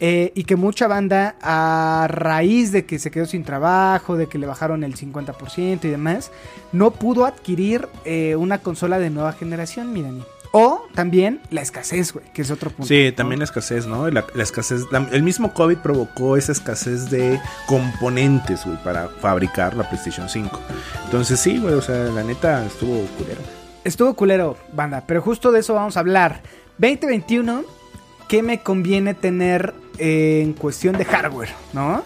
[0.00, 4.38] Eh, y que mucha banda, a raíz de que se quedó sin trabajo, de que
[4.38, 6.30] le bajaron el 50% y demás,
[6.72, 10.24] no pudo adquirir eh, una consola de nueva generación, miren.
[10.56, 12.86] O también la escasez, güey, que es otro punto.
[12.86, 14.08] Sí, también la escasez, ¿no?
[14.08, 19.74] La, la escasez, la- el mismo COVID provocó esa escasez de componentes, güey, para fabricar
[19.74, 20.60] la PlayStation 5.
[21.06, 23.40] Entonces sí, güey, o sea, la neta estuvo culero.
[23.82, 26.40] Estuvo culero, banda, pero justo de eso vamos a hablar.
[26.78, 27.62] 2021,
[28.28, 32.02] ¿qué me conviene tener eh, en cuestión de hardware, ¿no?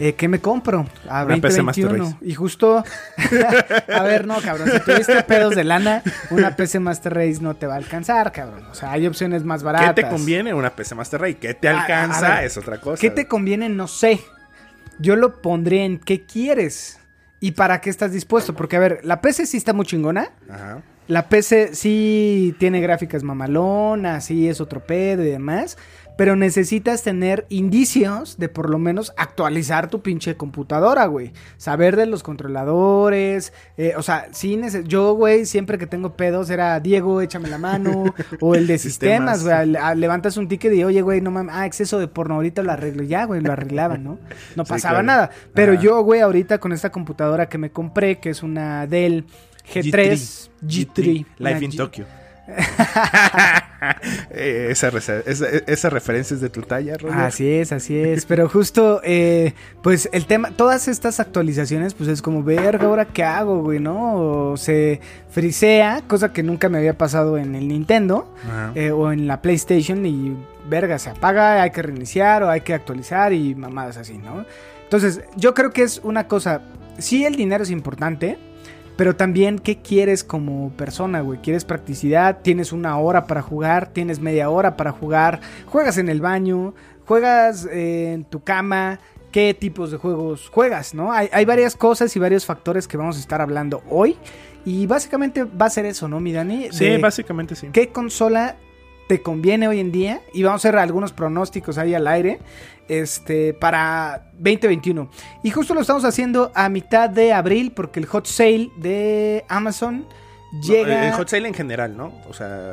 [0.00, 0.86] Eh, ¿Qué me compro?
[1.08, 1.64] A Una PC 2021.
[1.64, 2.16] Master Race.
[2.30, 2.82] Y justo.
[3.94, 4.70] a ver, no, cabrón.
[4.72, 8.64] Si tuviste pedos de lana, una PC Master Race no te va a alcanzar, cabrón.
[8.70, 9.94] O sea, hay opciones más ¿Qué baratas.
[9.94, 11.36] te conviene una PC Master Race?
[11.36, 12.34] ¿Qué te A- a alcanza?
[12.36, 13.00] ver, es otra cosa.
[13.00, 13.68] ¿Qué te conviene?
[13.68, 14.20] No sé.
[14.98, 16.98] Yo lo pondré en qué quieres
[17.40, 18.54] y para qué estás dispuesto.
[18.54, 20.30] Porque, a ver, la PC sí está muy chingona.
[20.48, 20.80] Ajá.
[21.06, 25.76] La PC sí tiene gráficas mamalonas, sí es otro pedo y demás.
[26.16, 31.32] Pero necesitas tener indicios de por lo menos actualizar tu pinche computadora, güey.
[31.58, 33.52] Saber de los controladores.
[33.76, 38.14] eh, o sea, sí, yo, güey, siempre que tengo pedos era Diego, échame la mano.
[38.40, 39.74] o el de sistemas, güey.
[39.96, 43.02] Levantas un ticket y oye, güey, no mames, ah, exceso de porno, ahorita lo arreglo.
[43.02, 44.18] Ya, güey, lo arreglaban, ¿no?
[44.56, 45.06] No Sí, pasaba claro.
[45.06, 45.30] nada.
[45.54, 45.82] Pero Ajá.
[45.82, 49.26] yo, güey, ahorita con esta computadora que me compré, que es una Dell
[49.72, 52.04] G3, G3, una Life in G- Tokyo.
[54.30, 55.20] Eh, esa, esa,
[55.66, 57.18] esa referencia es de tu talla, Roger.
[57.20, 58.24] Así es, así es.
[58.24, 63.22] Pero justo, eh, pues el tema, todas estas actualizaciones, pues es como, verga, ahora qué
[63.22, 64.16] hago, güey, ¿no?
[64.16, 68.34] O se frisea, cosa que nunca me había pasado en el Nintendo
[68.74, 70.36] eh, o en la PlayStation y,
[70.68, 74.44] verga, se apaga, hay que reiniciar o hay que actualizar y mamadas así, ¿no?
[74.84, 76.62] Entonces, yo creo que es una cosa,
[76.98, 78.38] sí el dinero es importante,
[78.96, 81.40] pero también qué quieres como persona, güey.
[81.40, 82.38] ¿Quieres practicidad?
[82.42, 83.88] ¿Tienes una hora para jugar?
[83.88, 85.40] ¿Tienes media hora para jugar?
[85.66, 86.74] ¿Juegas en el baño?
[87.06, 88.98] ¿Juegas eh, en tu cama?
[89.30, 91.12] ¿Qué tipos de juegos juegas, no?
[91.12, 94.16] Hay, hay varias cosas y varios factores que vamos a estar hablando hoy.
[94.64, 96.68] Y básicamente va a ser eso, ¿no, mi Dani?
[96.72, 97.68] Sí, básicamente sí.
[97.72, 98.56] ¿Qué consola
[99.08, 100.20] te conviene hoy en día?
[100.34, 102.40] Y vamos a hacer algunos pronósticos ahí al aire
[102.88, 105.10] este, para 2021.
[105.42, 110.06] Y justo lo estamos haciendo a mitad de abril porque el hot sale de Amazon
[110.52, 111.06] No, llega...
[111.08, 112.12] el hot sale en general, ¿no?
[112.28, 112.72] O sea,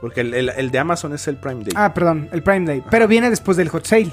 [0.00, 1.72] porque el, el- el de Amazon es el Prime Day.
[1.76, 2.82] Ah, perdón, el Prime Day.
[2.90, 4.12] Pero viene después del hot sale.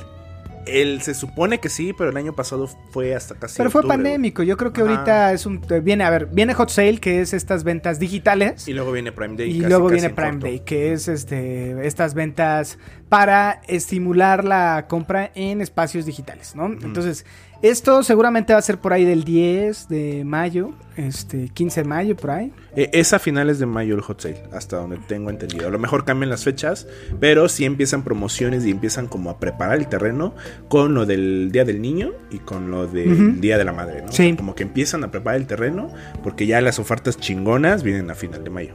[0.65, 3.57] Él se supone que sí, pero el año pasado fue hasta casi.
[3.57, 4.43] Pero fue octubre, pandémico.
[4.43, 4.91] Yo creo que Ajá.
[4.91, 5.61] ahorita es un...
[5.83, 8.67] Viene, a ver, viene hot sale, que es estas ventas digitales.
[8.67, 9.49] Y luego viene Prime Day.
[9.49, 10.45] Y casi, luego casi viene en Prime corto.
[10.45, 12.77] Day, que es este estas ventas
[13.09, 16.67] para estimular la compra en espacios digitales, ¿no?
[16.67, 17.25] Entonces,
[17.61, 22.15] esto seguramente va a ser por ahí del 10 de mayo, este 15 de mayo
[22.15, 22.53] por ahí.
[22.75, 25.67] Eh, es a finales de mayo el hot sale, hasta donde tengo entendido.
[25.67, 26.87] A lo mejor cambian las fechas,
[27.19, 30.33] pero sí empiezan promociones y empiezan como a preparar el terreno
[30.69, 33.41] con lo del Día del Niño y con lo del.
[33.41, 34.11] Día de la Madre, ¿no?
[34.11, 34.35] Sí.
[34.35, 35.91] Como que empiezan a preparar el terreno
[36.23, 38.73] porque ya las ofertas chingonas vienen a final de mayo.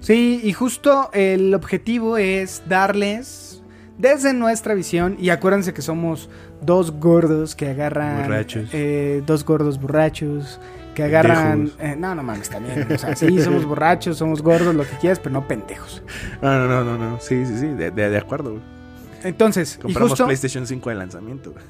[0.00, 3.62] Sí, y justo el objetivo es darles
[4.00, 6.30] desde nuestra visión y acuérdense que somos
[6.62, 8.68] dos gordos que agarran Borrachos.
[8.72, 10.60] eh, dos gordos borrachos
[10.94, 14.82] que agarran eh, no no mames también o sea sí somos borrachos somos gordos lo
[14.84, 16.02] que quieras pero no pendejos
[16.42, 17.20] No, no, no, no, no.
[17.20, 18.50] Sí, sí, sí, de, de- de acuerdo.
[18.50, 18.62] güey.
[19.22, 21.52] entonces y Compramos justo PlayStation 5 de lanzamiento.
[21.52, 21.64] güey.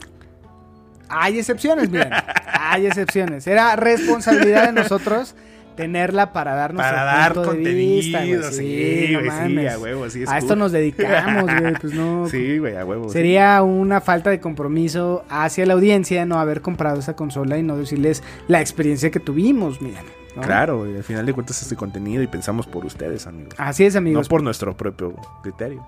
[1.12, 2.12] Hay excepciones, miren.
[2.46, 3.44] Hay excepciones.
[3.48, 5.34] Era responsabilidad de nosotros
[5.80, 8.52] tenerla para darnos Para dar punto de contenido, vista, güey.
[8.52, 11.74] sí, no güey, sí, a huevo, sí es A esto nos dedicamos, güey.
[11.80, 12.28] Pues no.
[12.28, 13.08] Sí, güey, a huevo.
[13.08, 13.12] sí.
[13.14, 17.76] Sería una falta de compromiso hacia la audiencia no haber comprado esa consola y no
[17.76, 20.04] decirles la experiencia que tuvimos, miren.
[20.36, 20.42] ¿no?
[20.42, 23.54] Claro, al final de cuentas este contenido y pensamos por ustedes, amigos.
[23.58, 24.28] Así es, no amigos.
[24.28, 25.84] por nuestro propio criterio.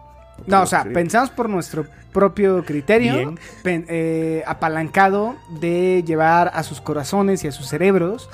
[0.47, 0.89] No, o sea, Sí.
[0.89, 7.53] pensamos por nuestro propio criterio, pen- eh, apalancado de llevar a sus corazones y a
[7.53, 8.29] sus cerebros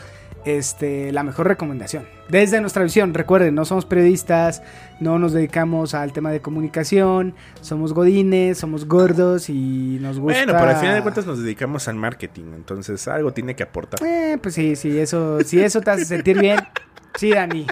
[0.44, 2.06] este, la mejor recomendación.
[2.28, 4.62] Desde nuestra visión, recuerden, no somos periodistas,
[5.00, 10.38] no nos dedicamos al tema de comunicación, somos godines, somos gordos y nos gusta...
[10.44, 14.00] Bueno, pero al final de cuentas nos dedicamos al marketing, entonces algo tiene que aportar.
[14.06, 16.58] Eh, pues sí, sí, eso, si eso te hace sentir bien,
[17.16, 17.66] sí, Dani.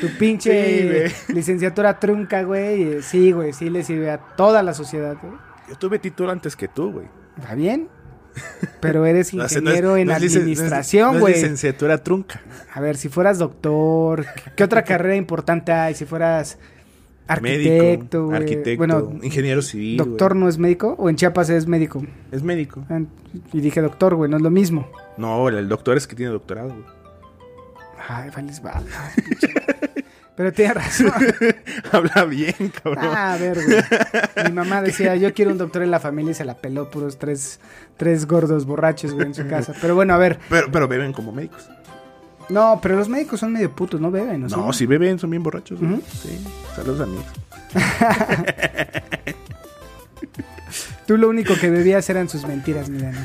[0.00, 2.82] Tu pinche Sí, licenciatura trunca, güey.
[2.84, 5.34] eh, Sí, güey, sí le sirve a toda la sociedad, güey.
[5.68, 7.06] Yo tuve título antes que tú, güey.
[7.38, 7.88] ¿Está bien?
[8.80, 11.34] Pero eres No, no es- ingeniero en no no es- administración, no güey.
[11.34, 12.40] licenciatura trunca.
[12.72, 15.94] A ver, si fueras doctor, ¿qué otra carrera importante hay?
[15.94, 16.58] Si fueras
[17.26, 17.62] arquitecto,
[18.18, 18.36] Médico, güey.
[18.38, 19.96] arquitecto, Bueno, ingeniero civil.
[19.96, 22.04] doctor no es médico o en Chiapas es médico.
[22.32, 22.84] Es médico.
[22.90, 23.00] Ah,
[23.52, 24.90] Y dije doctor, güey, no es lo mismo.
[25.16, 26.84] No, el doctor es que tiene doctorado, güey.
[28.08, 28.82] Ay, vales, va.
[30.40, 31.12] Pero tienes razón.
[31.92, 33.04] Habla bien, cabrón.
[33.04, 33.76] Ah, a ver, güey.
[34.46, 37.18] Mi mamá decía, yo quiero un doctor en la familia y se la peló puros
[37.18, 37.60] tres,
[37.98, 39.74] tres gordos borrachos, güey, en su casa.
[39.82, 40.38] Pero bueno, a ver.
[40.48, 41.68] Pero, pero beben como médicos.
[42.48, 44.48] No, pero los médicos son medio putos, no beben, ¿no?
[44.48, 45.78] No, si beben, son bien borrachos.
[45.78, 46.00] güey.
[46.10, 46.42] Sí,
[46.74, 47.26] saludos amigos.
[51.06, 53.12] Tú lo único que bebías eran sus mentiras, mira.
[53.12, 53.18] ¿no?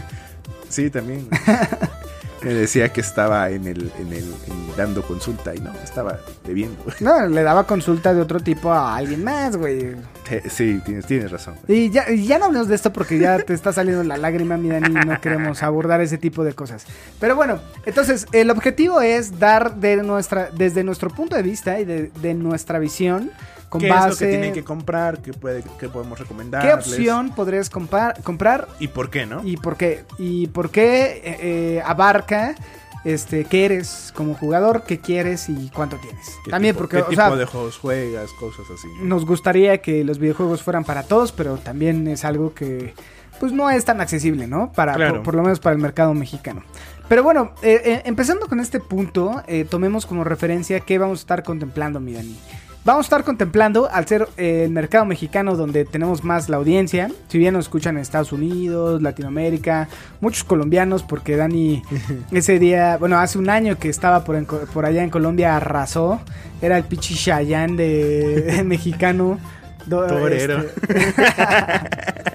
[0.68, 1.30] Sí, también.
[2.46, 6.78] Me decía que estaba en el, en el en dando consulta y no, estaba bebiendo.
[7.00, 9.96] No, le daba consulta de otro tipo a alguien más, güey.
[10.30, 11.56] Eh, Sí, tienes, tienes razón.
[11.68, 14.70] Y ya, ya no hablemos de esto porque ya te está saliendo la lágrima, mi
[14.70, 16.86] Dani, y no queremos abordar ese tipo de cosas.
[17.20, 21.86] Pero bueno, entonces el objetivo es dar de nuestra, desde nuestro punto de vista y
[21.86, 23.32] de, de nuestra visión,
[23.70, 24.08] con ¿Qué base...
[24.10, 25.22] es lo que tienen que comprar?
[25.22, 26.62] ¿Qué, puede, qué podemos recomendar?
[26.66, 29.42] ¿Qué opción podrías comprar, comprar ¿Y por qué, no?
[29.44, 30.04] y por qué?
[30.18, 31.38] ¿Y por qué eh,
[31.78, 32.56] eh, abarca
[33.04, 36.26] este qué eres como jugador, qué quieres y cuánto tienes?
[36.44, 38.32] ¿Qué También tipo- porque, ¿Qué o tipo sea, de juegos juegas?
[38.40, 38.88] Cosas así.
[39.02, 42.94] nos gustaría que los videojuegos fueran para todos, pero también es algo que
[43.40, 44.72] pues no es tan accesible, ¿no?
[44.72, 45.16] Para Claro.
[45.16, 46.64] por, por lo menos para el mercado mexicano.
[47.10, 51.22] Pero bueno, eh, eh, empezando con este punto, eh, tomemos como referencia qué vamos a
[51.22, 52.40] estar contemplando, mi Dani.
[52.86, 57.10] Vamos a estar contemplando, al ser eh, el mercado mexicano donde tenemos más la audiencia,
[57.30, 59.90] si bien nos escuchan en Estados Unidos, Latinoamérica,
[60.22, 61.82] muchos colombianos, porque Dani
[62.32, 65.56] ese día, bueno, hace un año que estaba por, en Co- por allá en Colombia,
[65.56, 66.22] arrasó,
[66.62, 69.40] era el pichi Chayán de, mexicano.
[69.88, 70.60] Do- Torero.
[70.60, 72.35] este-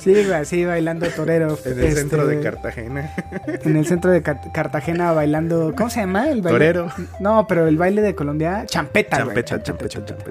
[0.00, 1.58] sí, güey, sí, bailando torero.
[1.64, 3.14] En el este, centro de Cartagena.
[3.46, 6.28] En el centro de Car- Cartagena bailando, ¿cómo se llama?
[6.28, 6.58] El baile?
[6.58, 6.88] Torero.
[7.20, 9.36] No, pero el baile de Colombia, champeta, güey.
[9.44, 10.30] Champeta, champeta, champeta.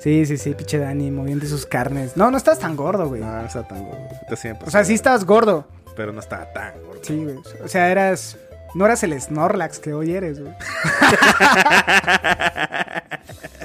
[0.00, 2.16] Sí, sí, sí, pinche Dani, moviendo sus carnes.
[2.16, 3.20] No, no estás tan gordo, güey.
[3.20, 4.08] No, no está tan gordo.
[4.64, 5.66] O sea, sí estabas gordo.
[5.94, 7.00] Pero no estaba tan gordo.
[7.02, 7.36] Sí, güey.
[7.62, 8.38] O sea, eras.
[8.74, 10.54] No eras el Snorlax que hoy eres, güey.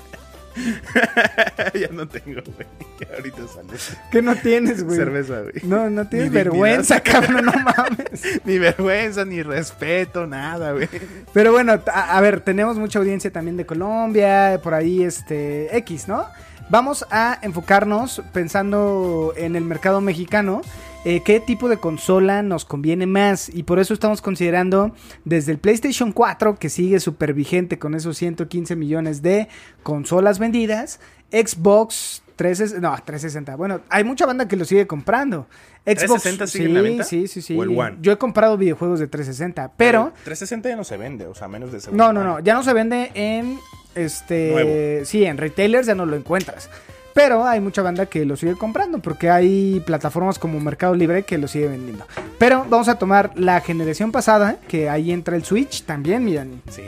[1.73, 2.67] ya no tengo, güey.
[3.15, 3.73] Ahorita sale.
[4.11, 4.97] ¿Qué no tienes, güey?
[4.97, 5.55] Cerveza, güey.
[5.63, 8.41] No, no tienes Ni vergüenza, cabrón, no mames.
[8.45, 10.87] Ni vergüenza, ni respeto, nada, güey.
[11.33, 16.07] Pero bueno, a, a ver, tenemos mucha audiencia también de Colombia, por ahí este X,
[16.07, 16.25] ¿no?
[16.69, 20.61] Vamos a enfocarnos pensando en el mercado mexicano,
[21.05, 24.91] eh, qué tipo de consola nos conviene más y por eso estamos considerando
[25.23, 29.47] desde el PlayStation 4 que sigue súper vigente con esos 115 millones de
[29.83, 30.99] consolas vendidas,
[31.31, 35.47] Xbox 360, no, 360, bueno, hay mucha banda que lo sigue comprando.
[35.85, 37.03] Xbox, 360 sigue sí, en la venta?
[37.03, 37.55] sí, sí, sí.
[37.55, 37.97] ¿O el One?
[38.01, 41.71] Yo he comprado videojuegos de 360, pero 360 ya no se vende, o sea, menos
[41.71, 43.59] de no, no, no, ya no se vende en
[43.93, 45.05] este Nuevo.
[45.05, 46.67] sí, en retailers ya no lo encuentras.
[47.15, 51.38] Pero hay mucha banda que lo sigue comprando porque hay plataformas como Mercado Libre que
[51.38, 52.06] lo sigue vendiendo.
[52.38, 56.62] Pero vamos a tomar la generación pasada, que ahí entra el Switch también, miren.
[56.69, 56.84] Sí.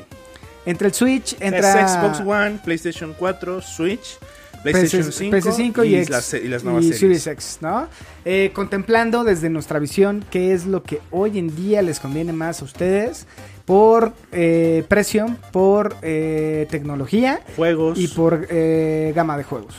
[0.66, 4.18] Entra el Switch, Es entra Xbox One, PlayStation 4, Switch,
[4.64, 7.00] PlayStation PS- 5, PS5 y, X- las, y las nuevas y series.
[7.24, 7.88] Series X, ¿no?
[8.26, 12.62] Eh, contemplando desde nuestra visión qué es lo que hoy en día les conviene más
[12.62, 13.28] a ustedes
[13.68, 18.00] por eh, precio, por eh, tecnología Juegos.
[18.00, 19.76] y por eh, gama de juegos.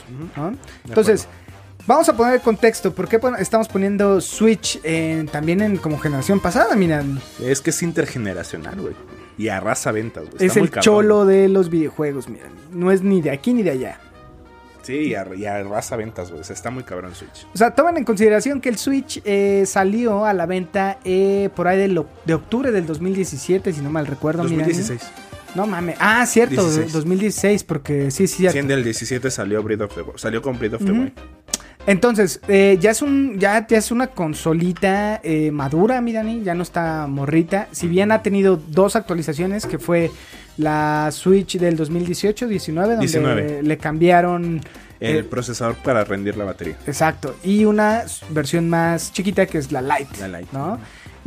[0.87, 1.27] Entonces,
[1.87, 2.93] vamos a poner el contexto.
[2.95, 6.77] ¿Por qué estamos poniendo Switch en- también en como generación pasada?
[6.77, 8.95] Miran, Es que es intergeneracional, güey.
[9.39, 10.37] Y arrasa ventas, güey.
[10.47, 10.83] es el cabrón.
[10.83, 12.51] cholo de los videojuegos, miren.
[12.73, 14.01] No es ni de aquí ni de allá.
[14.89, 16.41] Sí, y, ar- y arrasa ventas, güey.
[16.41, 17.47] O sea, está muy cabrón Switch.
[17.55, 21.69] O sea, tomen en consideración que el Switch eh, salió a la venta eh, por
[21.69, 24.45] ahí de, lo- de octubre del 2017, si no mal recuerdo.
[24.45, 24.63] mi Dani.
[24.73, 25.03] 2016.
[25.55, 25.97] No mames.
[26.01, 26.93] Ah, cierto, 16.
[26.93, 28.53] 2016, porque sí, sí, cierto.
[28.55, 30.19] Siendo el 17 salió Breath of the Wild.
[30.19, 30.93] Salió con Breath of the.
[30.93, 31.13] Wild.
[31.87, 36.55] Entonces, eh, ya es un, ya, ya es una consolita eh, madura, mi Dani, ya
[36.55, 37.69] no está morrita.
[37.73, 40.11] Si bien ha tenido dos actualizaciones, que fue
[40.59, 43.63] la Switch del 2018-19, donde 19.
[43.63, 44.61] le cambiaron.
[45.01, 46.77] El eh, procesador para rendir la batería.
[46.87, 47.37] exacto.
[47.45, 50.29] Y una versión más chiquita que es la Lite.
[50.29, 50.51] La Lite.
[50.53, 50.79] ¿no?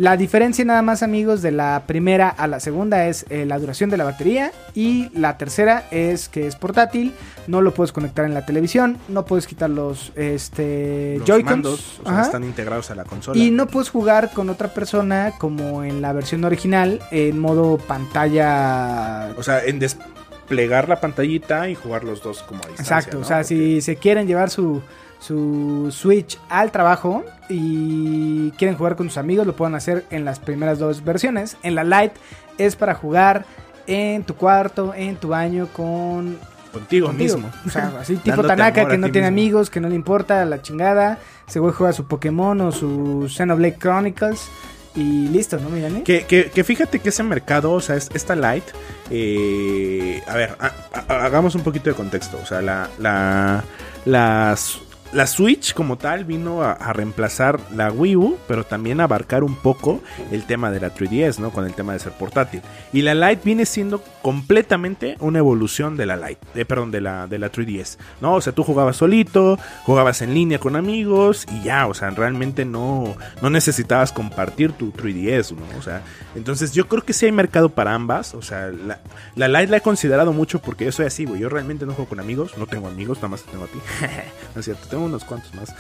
[0.02, 3.92] La diferencia nada más amigos de la primera a la segunda es eh, la duración
[3.92, 7.14] de la batería y la tercera es que es portátil,
[7.46, 12.00] no lo puedes conectar en la televisión, no puedes quitar los este Los Joy-Cons mandos,
[12.00, 13.40] o sea, ajá, están integrados a la consola.
[13.40, 19.36] y no puedes jugar con otra persona como en la versión original en modo pantalla
[19.38, 22.98] O sea, en desplegar la pantallita y jugar los dos como a distancia.
[22.98, 23.24] Exacto, ¿no?
[23.24, 24.82] o sea, Porque- si se quieren llevar su,
[25.22, 30.40] su Switch al trabajo y quieren jugar con sus amigos, lo pueden hacer en las
[30.40, 31.56] primeras dos versiones.
[31.64, 32.16] En la Lite
[32.58, 33.46] es para jugar
[33.88, 36.38] en tu cuarto, en tu baño con
[36.74, 37.38] Contigo, contigo.
[37.38, 37.52] mismo.
[37.66, 39.42] O sea, así tipo Tanaka a que no ti tiene mismo.
[39.44, 41.20] amigos, que no le importa la chingada.
[41.54, 44.48] Güey juega su Pokémon o su Xenoblade Chronicles
[44.96, 46.02] y listo, ¿no, mi Dani?
[46.02, 48.64] Que, que, que fíjate que ese mercado, o sea, es- esta light,
[49.10, 52.40] eh, a ver, ha- ha- hagamos un poquito de contexto.
[52.42, 53.64] O sea, la, la,
[54.06, 54.80] las
[55.14, 59.56] la Switch como tal vino a, reemplazar la Wii U, pero también a abarcar un
[59.56, 61.52] poco el tema de la 3DS, ¿no?
[61.52, 62.62] Con el tema de ser portátil.
[62.94, 67.28] Y la Lite viene siendo completamente una evolución de la Lite, eh, perdón, de la,
[67.28, 68.36] de la 3DS, ¿no?
[68.36, 72.66] O sea, tú jugabas solito, jugabas en línea con amigos y ya, o sea, realmente
[72.66, 75.78] no, no necesitabas compartir tu 3DS, ¿no?
[75.78, 76.04] O sea,
[76.36, 79.00] entonces yo creo que sí hay mercado para ambas, o sea, la,
[79.36, 82.10] la Lite la he considerado mucho porque yo soy así, güey, yo realmente no juego
[82.10, 83.80] con amigos, no tengo amigos, nada más te tengo a ti.
[84.56, 85.74] no es cierto, tengo unos cuantos más.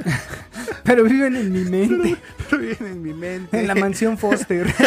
[0.84, 2.16] Pero viven en mi mente.
[2.50, 3.58] Pero vienen en mi mente.
[3.58, 4.72] En la mansión Foster.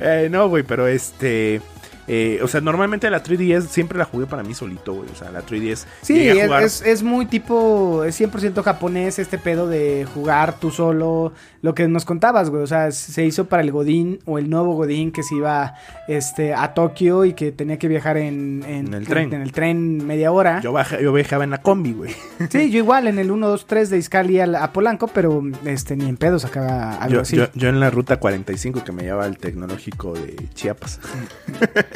[0.00, 1.60] Eh, no, güey, pero este.
[2.08, 5.08] Eh, o sea, normalmente la 3DS siempre la jugué para mí solito, güey.
[5.10, 5.86] O sea, la 3DS.
[6.02, 10.58] Sí, a es, jugar- es- es muy tipo, es 100% japonés este pedo de jugar
[10.58, 14.38] tú solo, lo que nos contabas, güey, o sea, se hizo para el Godín o
[14.38, 15.74] el nuevo Godín que se iba
[16.08, 19.32] este, a Tokio y que tenía que viajar en, en- En el tren.
[19.32, 20.60] en el tren media hora.
[20.60, 22.14] Yo, baja- yo viajaba en la combi, güey.
[22.50, 25.96] Sí, yo igual en el 1, 2, 3 de Iscali al- a Polanco, pero este,
[25.96, 27.36] ni en pedo sacaba algo Yo, así.
[27.36, 31.00] yo- yo en la ruta 45 que me llevaba al tecnológico de Chiapas.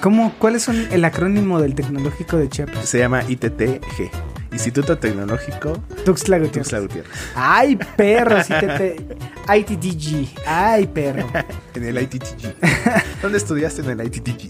[0.00, 2.88] ¿Cómo, ¿Cuál es el acrónimo del tecnológico de Chiapas?
[2.88, 4.10] Se llama ITTG.
[4.56, 5.72] Instituto Tecnológico
[6.04, 6.68] Tuxtla Gutiérrez.
[6.68, 7.12] Tuxtla Gutiérrez.
[7.34, 10.28] Ay, perro, sí te, te- ITDG.
[10.46, 11.26] Ay, perro.
[11.76, 12.54] En el ITTG.
[13.20, 14.48] ¿Dónde estudiaste en el ITTG?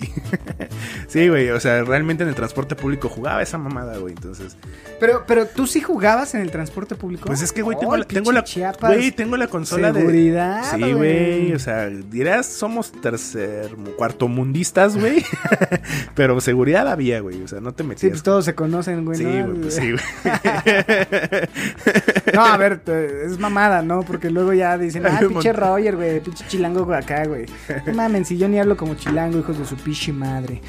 [1.08, 1.50] sí, güey.
[1.50, 4.14] O sea, realmente en el transporte público jugaba esa mamada, güey.
[4.14, 4.56] Entonces,
[5.00, 7.24] Pero, pero tú sí jugabas en el transporte público.
[7.26, 8.44] Pues es que, güey, tengo, la, tengo, la,
[8.80, 10.84] güey, tengo la consola Seguridad, de...
[10.86, 11.52] Sí, güey.
[11.52, 15.24] o sea, dirás, somos tercer, cuarto mundistas, güey.
[16.14, 18.10] Pero seguridad había, güey, o sea, no te Sí, metías.
[18.12, 19.18] pues todos se conocen, güey.
[19.18, 19.46] Sí, ¿no?
[19.48, 20.24] güey, pues sí, güey.
[22.34, 22.80] No, a ver,
[23.24, 24.02] es mamada, ¿no?
[24.02, 25.52] Porque luego ya dicen, ah, pinche.
[25.52, 27.46] Roger, güey, pinche chilango acá, güey.
[27.86, 30.60] No mamen, si yo ni hablo como chilango, hijos de su pinche madre.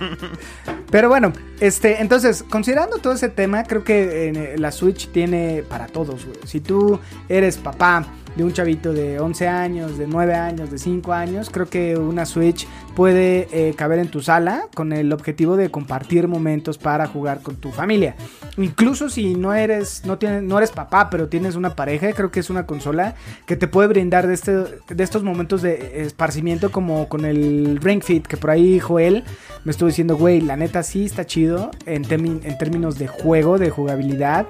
[0.90, 5.86] Pero bueno, este, entonces, considerando todo ese tema, creo que eh, la Switch tiene para
[5.86, 6.38] todos, güey.
[6.44, 8.04] Si tú eres papá
[8.36, 12.26] de un chavito de 11 años, de 9 años, de 5 años, creo que una
[12.26, 17.42] Switch puede eh, caber en tu sala con el objetivo de compartir momentos para jugar
[17.42, 18.14] con tu familia.
[18.56, 22.40] Incluso si no eres, no tienes, no eres papá, pero tienes una pareja, creo que
[22.40, 23.14] es una consola
[23.46, 28.02] que te puede brindar de, este, de estos momentos de esparcimiento como con el Ring
[28.02, 29.24] Fit, que por ahí Joel
[29.64, 33.70] me estuvo diciendo, güey, la neta sí está chido en, en términos de juego, de
[33.70, 34.46] jugabilidad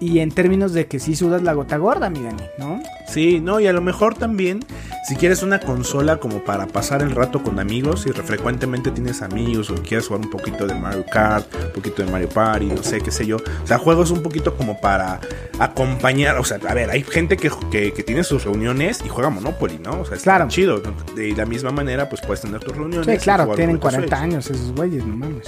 [0.00, 2.80] y en términos de que sí sudas la gota gorda, mi Dani, ¿no?
[3.08, 4.60] Sí, no, y a lo mejor también,
[5.08, 9.70] si quieres una consola como para pasar el rato con amigos, y frecuentemente tienes amigos
[9.70, 13.00] o quieres jugar un poquito de Mario Kart, un poquito de Mario Party, no sé,
[13.00, 13.36] qué sé yo.
[13.36, 15.20] O sea, juegos un poquito como para
[15.58, 19.30] acompañar, o sea, a ver, hay gente que, que, que tiene sus reuniones y juega
[19.30, 20.00] Monopoly, ¿no?
[20.00, 20.48] O sea, está Claro.
[20.48, 20.82] chido.
[21.14, 23.06] De la misma manera, pues puedes tener tus reuniones.
[23.06, 24.22] Sí, claro, tienen con tu 40 Switch.
[24.22, 25.46] años esos güeyes, no mames.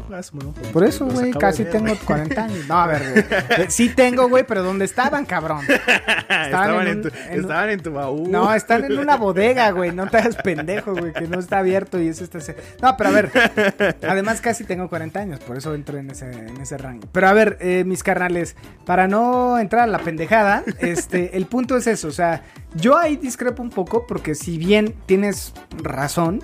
[0.00, 0.68] Monopoly.
[0.72, 1.98] Por eso, güey, casi ver, tengo güey.
[1.98, 2.66] 40 años.
[2.68, 3.02] No, a ver,
[3.56, 3.70] güey.
[3.70, 5.64] Sí tengo, güey, pero ¿dónde estaban, cabrón?
[5.68, 8.30] Estaban, en en, un- tu, en un- estaban en tu baúl.
[8.30, 9.92] No, están en una bodega, güey.
[9.92, 12.38] No te hagas pendejo, güey, que no está abierto y eso está...
[12.80, 13.30] No, pero a ver,
[14.08, 17.06] además casi tengo 40 años, por eso entro en ese, en ese rango.
[17.12, 21.76] Pero a ver, eh, mis carnales, para no entrar a la pendejada, este, el punto
[21.76, 22.42] es eso, o sea,
[22.74, 25.52] yo ahí discrepo un poco porque si bien tienes
[25.82, 26.42] razón,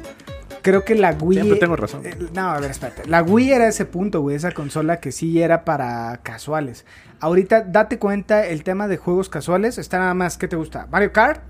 [0.68, 1.38] creo que la Wii...
[1.38, 2.04] Siempre tengo razón.
[2.04, 3.06] Eh, no, a ver, espérate.
[3.08, 6.84] La Wii era ese punto, güey, esa consola que sí era para casuales.
[7.20, 10.86] Ahorita, date cuenta, el tema de juegos casuales está nada más, ¿qué te gusta?
[10.90, 11.42] Mario Kart,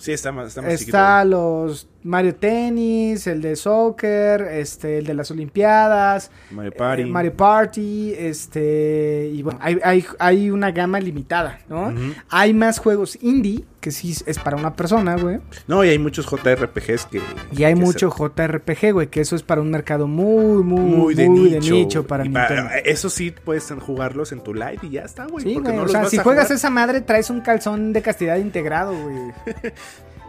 [0.00, 0.96] Sí, está más, está más chiquito.
[0.96, 7.02] está los Mario Tennis, el de soccer, este, el de las Olimpiadas, Mario Party.
[7.02, 11.92] eh, Mario Party, este, y bueno, hay, hay, hay una gama limitada, ¿no?
[12.30, 15.40] Hay más juegos indie, que sí es para una persona, güey.
[15.66, 17.20] No, y hay muchos JRPGs que.
[17.56, 21.14] Y hay que mucho JRPG, güey, que eso es para un mercado muy, muy, muy
[21.14, 22.06] de muy nicho.
[22.06, 22.70] para Nintendo.
[22.84, 25.44] Eso sí, puedes jugarlos en tu live y ya está, güey.
[25.44, 26.56] Sí, porque güey, no o los sea, si juegas jugar.
[26.56, 29.32] esa madre, traes un calzón de castidad integrado, güey.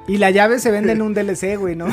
[0.08, 1.88] Y la llave se vende en un DLC, güey, ¿no?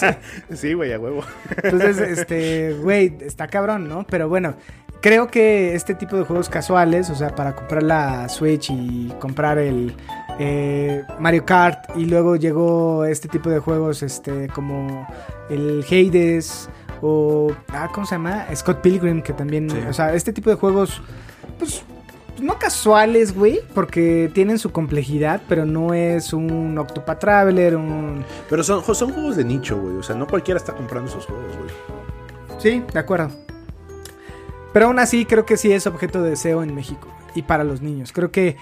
[0.54, 1.22] Sí, güey, a huevo.
[1.62, 4.04] Entonces, este, güey, está cabrón, ¿no?
[4.08, 4.54] Pero bueno,
[5.00, 9.58] creo que este tipo de juegos casuales, o sea, para comprar la Switch y comprar
[9.58, 9.94] el
[10.38, 15.06] eh, Mario Kart, y luego llegó este tipo de juegos, este, como
[15.50, 16.68] el Hades,
[17.00, 18.46] o, ah, ¿cómo se llama?
[18.54, 19.78] Scott Pilgrim, que también, Sí.
[19.88, 21.02] o sea, este tipo de juegos,
[21.58, 21.82] pues,
[22.42, 28.24] no casuales, güey, porque tienen su complejidad, pero no es un Octopath Traveler, un...
[28.50, 29.96] Pero son, son juegos de nicho, güey.
[29.96, 31.70] O sea, no cualquiera está comprando esos juegos, güey.
[32.58, 33.30] Sí, de acuerdo.
[34.72, 37.82] Pero aún así creo que sí es objeto de deseo en México y para los
[37.82, 38.12] niños.
[38.12, 38.56] Creo que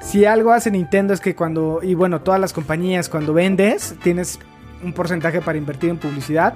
[0.00, 4.38] si algo hace Nintendo es que cuando, y bueno, todas las compañías, cuando vendes, tienes
[4.82, 6.54] un porcentaje para invertir en publicidad.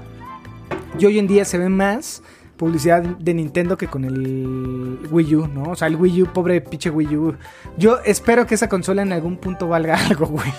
[0.98, 2.22] Y hoy en día se ve más
[2.58, 5.62] publicidad de Nintendo que con el Wii U, ¿no?
[5.70, 7.34] O sea, el Wii U, pobre pinche Wii U.
[7.78, 10.52] Yo espero que esa consola en algún punto valga algo, güey.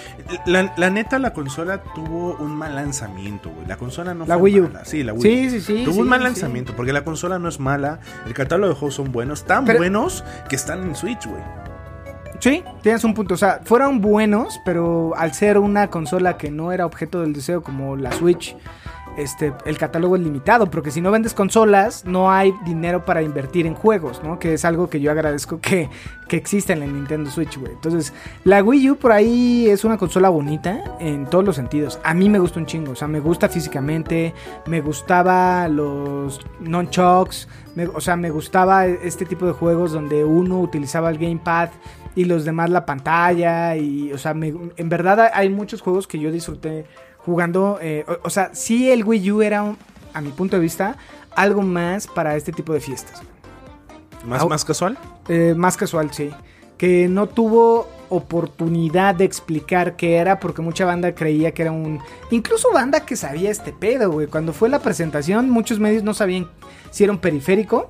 [0.47, 3.67] La, la neta, la consola tuvo un mal lanzamiento, güey.
[3.67, 4.63] La consola no La fue Wii U.
[4.69, 4.85] mala.
[4.85, 5.49] Sí, la Wii Sí, U.
[5.51, 6.23] sí, sí, Tuvo sí, un mal sí.
[6.25, 7.99] lanzamiento, porque la consola no es mala.
[8.25, 11.41] El catálogo de juegos son buenos, tan Pero- buenos que están en Switch, güey.
[12.39, 13.33] Sí, tienes un punto.
[13.33, 17.61] O sea, fueron buenos, pero al ser una consola que no era objeto del deseo
[17.63, 18.55] como la Switch,
[19.21, 20.69] este, el catálogo es limitado.
[20.69, 24.21] Porque si no vendes consolas, no hay dinero para invertir en juegos.
[24.39, 25.89] Que es algo que yo agradezco que,
[26.27, 26.37] que
[26.73, 27.71] en la Nintendo Switch, güey.
[27.73, 28.13] Entonces,
[28.43, 31.99] la Wii U por ahí es una consola bonita en todos los sentidos.
[32.03, 32.91] A mí me gusta un chingo.
[32.91, 34.33] O sea, me gusta físicamente,
[34.65, 37.47] me gustaba los nunchucks.
[37.75, 41.69] me- o sea, me gustaba este tipo de juegos donde uno utilizaba el gamepad
[42.15, 46.31] y los demás la pantalla y o sea en verdad hay muchos juegos que yo
[46.31, 46.85] disfruté
[47.25, 49.77] jugando eh, o, o sea sí el Wii U era un-
[50.13, 50.95] a mi punto de vista
[51.35, 53.21] algo más para este tipo de fiestas.
[54.25, 54.97] Más, más casual.
[55.27, 56.29] Eh, más casual sí.
[56.77, 61.99] Que no tuvo oportunidad de explicar qué era porque mucha banda creía que era un
[62.31, 64.27] incluso banda que sabía este pedo güey.
[64.27, 66.47] Cuando fue la presentación muchos medios no sabían
[66.91, 67.89] si era un periférico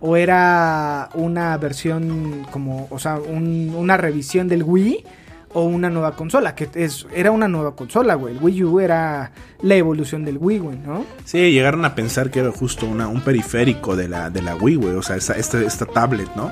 [0.00, 5.04] o era una versión como, o sea, un- una revisión del Wii
[5.52, 8.36] o una nueva consola, que es, era una nueva consola, güey.
[8.36, 9.32] El Wii U era
[9.62, 11.04] la evolución del Wii, güey, ¿no?
[11.24, 14.76] Sí, llegaron a pensar que era justo una, un periférico de la, de la Wii,
[14.76, 14.94] güey.
[14.94, 16.50] O sea, esta, esta tablet, ¿no?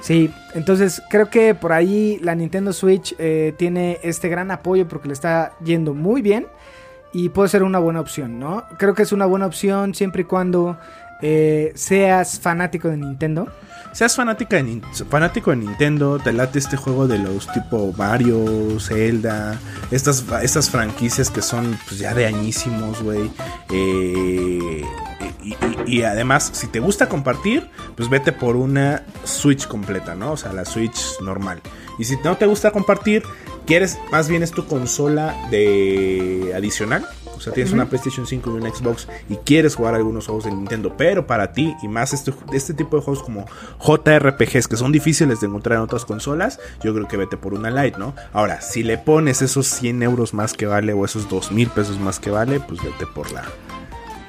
[0.00, 5.08] Sí, entonces creo que por ahí la Nintendo Switch eh, tiene este gran apoyo porque
[5.08, 6.46] le está yendo muy bien
[7.12, 8.64] y puede ser una buena opción, ¿no?
[8.78, 10.78] Creo que es una buena opción siempre y cuando
[11.22, 13.48] eh, seas fanático de Nintendo.
[13.92, 19.58] Seas fanática de fanático de Nintendo, te late este juego de los tipo Mario, Zelda,
[19.90, 23.30] estas, estas franquicias que son pues, ya de añísimos, güey.
[23.72, 24.82] Eh,
[25.42, 25.56] y, y-
[25.86, 30.32] y además, si te gusta compartir, pues vete por una Switch completa, ¿no?
[30.32, 31.60] O sea, la Switch normal.
[31.98, 33.22] Y si no te gusta compartir,
[33.66, 37.06] quieres, más bien es tu consola de adicional.
[37.38, 40.50] O sea, tienes una PlayStation 5 y una Xbox y quieres jugar algunos juegos de
[40.50, 43.46] Nintendo, pero para ti y más este, este tipo de juegos como
[43.80, 47.70] JRPGs que son difíciles de encontrar en otras consolas, yo creo que vete por una
[47.70, 48.14] Lite, ¿no?
[48.32, 51.98] Ahora, si le pones esos 100 euros más que vale o esos 2 mil pesos
[51.98, 53.44] más que vale, pues vete por la...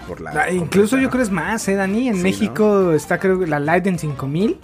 [0.07, 2.09] Por la Ah, Incluso yo creo es más, ¿eh, Dani?
[2.09, 4.57] En Sí, México está creo que la Lite en 5000.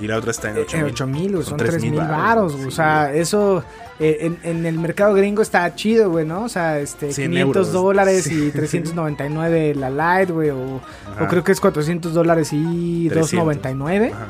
[0.00, 0.92] Y la otra está en 8 En mil.
[0.92, 2.52] 8 mil, son Son 3 3,000 mil varos, baros.
[2.54, 3.62] sí, o sea, eso
[3.98, 6.44] eh, en, en el mercado gringo está chido, güey, ¿no?
[6.44, 7.72] O sea, este, 100 500 euros.
[7.72, 8.46] dólares Sí.
[8.46, 9.90] y 399 la
[10.20, 10.50] Lite, güey.
[10.50, 13.30] O, o creo que es 400 dólares y 300.
[13.32, 14.12] 299.
[14.14, 14.26] Ajá.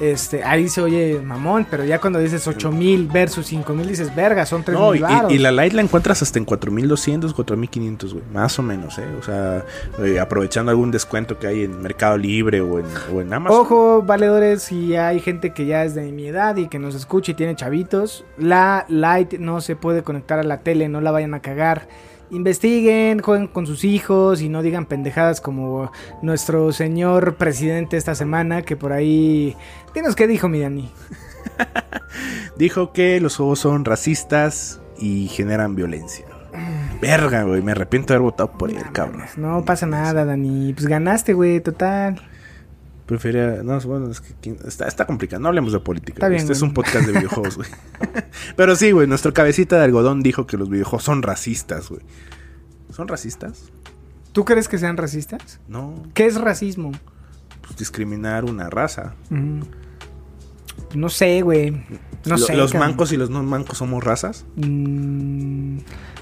[0.00, 4.14] Este, ahí se oye mamón, pero ya cuando dices 8 mil versus 5 mil dices,
[4.14, 4.98] verga, son 3 No, y,
[5.30, 8.24] y la Lite la encuentras hasta en 4200, 4500, güey.
[8.32, 9.06] Más o menos, ¿eh?
[9.18, 9.64] O sea,
[10.02, 13.60] eh, aprovechando algún descuento que hay en Mercado Libre o en, o en Amazon.
[13.60, 17.32] Ojo, valedores, si hay gente que ya es de mi edad y que nos escucha
[17.32, 21.34] y tiene chavitos, la Lite no se puede conectar a la tele, no la vayan
[21.34, 21.88] a cagar.
[22.32, 28.62] Investiguen, jueguen con sus hijos y no digan pendejadas como nuestro señor presidente esta semana,
[28.62, 29.54] que por ahí...
[29.94, 30.90] Dinos qué dijo mi Dani.
[32.56, 36.24] Dijo que los juegos son racistas y generan violencia.
[37.02, 37.60] Verga, güey.
[37.60, 39.24] Me arrepiento de haber votado por él, cabrón.
[39.36, 40.72] No pasa nada, Dani.
[40.72, 42.22] Pues ganaste, güey, total.
[43.06, 43.62] Prefería.
[43.62, 45.40] No, bueno, es que ¿quién- está, está complicado.
[45.42, 46.14] No hablemos de política.
[46.14, 47.68] Está bien, este es un podcast de videojuegos, güey.
[48.56, 49.06] Pero sí, güey.
[49.06, 52.02] Nuestro cabecita de algodón dijo que los videojuegos son racistas, güey.
[52.90, 53.70] ¿Son racistas?
[54.32, 55.60] ¿Tú crees que sean racistas?
[55.68, 56.02] No.
[56.14, 56.92] ¿Qué es racismo?
[57.62, 59.14] Pues discriminar una raza.
[59.30, 59.60] Mm.
[60.94, 61.70] No sé, güey.
[61.70, 62.54] No Lo- sé.
[62.54, 62.90] ¿Los cabrón.
[62.90, 64.44] mancos y los no mancos somos razas?
[64.56, 65.78] Mm,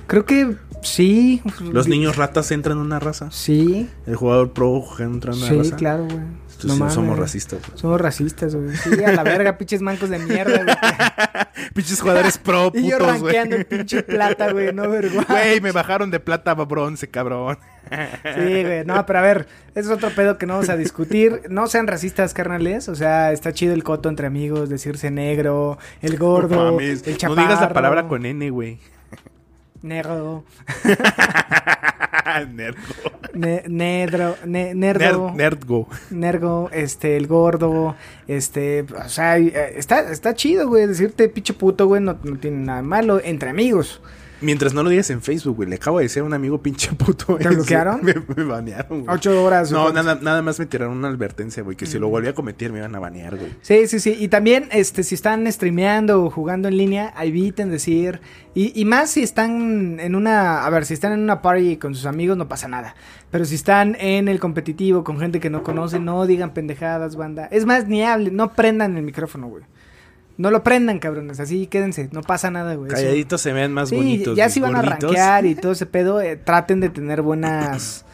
[0.07, 1.43] creo que sí.
[1.73, 3.31] ¿Los niños ratas entran en una raza?
[3.31, 5.77] Sí, ¿El jugador pro entra en una sí, raza?
[5.77, 6.21] claro, güey.
[6.63, 6.95] Entonces No mames.
[6.95, 7.61] somos racistas.
[7.67, 7.79] güey.
[7.79, 8.77] Somos racistas, güey.
[8.77, 10.77] Sí, a la verga, pinches mancos de mierda, güey.
[11.75, 15.33] Pinches jugadores pro, Y yo putos, rankeando en pinche plata, güey, no vergüenza.
[15.33, 17.59] Güey, me bajaron de plata a bronce, cabrón.
[17.91, 18.85] Sí, güey.
[18.85, 21.43] No, pero a ver, ese es otro pedo que no vamos a discutir.
[21.51, 22.89] No sean racistas, carnales.
[22.89, 27.13] O sea, está chido el coto entre amigos, decirse negro, el gordo, No mames, el
[27.13, 27.43] no chaparro.
[27.43, 28.79] digas la palabra con N, güey.
[29.83, 30.45] Negro.
[32.55, 32.79] Nergo.
[33.35, 34.37] Ne- nedro.
[34.45, 35.31] ne- nerdo.
[36.11, 41.87] Nergo, este, el gordo, este, o sea, eh, está, está chido, güey, decirte pinche puto,
[41.87, 44.01] güey, no, no tiene nada malo, entre amigos.
[44.43, 45.69] Mientras no lo digas en Facebook, güey.
[45.69, 47.37] Le acabo de decir a un amigo pinche puto.
[47.37, 47.55] ¿Te ese.
[47.57, 48.01] bloquearon?
[48.03, 49.15] Me, me banearon, güey.
[49.17, 49.71] Ocho horas.
[49.71, 51.77] No, nada, nada más me tiraron una advertencia, güey.
[51.77, 52.11] Que si lo Mm.
[52.11, 53.51] volví a cometer me iban a banear, güey.
[53.63, 54.17] Sí, sí, sí.
[54.19, 58.21] Y también, este, si están streameando o jugando en línea, eviten decir.
[58.55, 60.65] Y, y más si están en una.
[60.65, 62.95] A ver, si están en una party con sus amigos, no pasa nada.
[63.31, 67.47] Pero si están en el competitivo con gente que no conoce, no digan pendejadas, banda.
[67.53, 69.65] Es más, ni hablen, no prendan el micrófono, güey.
[70.41, 71.39] No lo prendan, cabrones.
[71.39, 72.91] Así quédense, no pasa nada, güey.
[72.91, 74.37] Calladitos se ven más Sí, bonitos.
[74.37, 78.07] ya si van a rankear y todo ese pedo, eh, traten de tener buenas,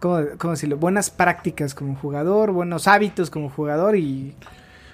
[0.00, 0.78] ¿cómo, cómo decirlo?
[0.78, 4.34] Buenas prácticas como jugador, buenos hábitos como jugador y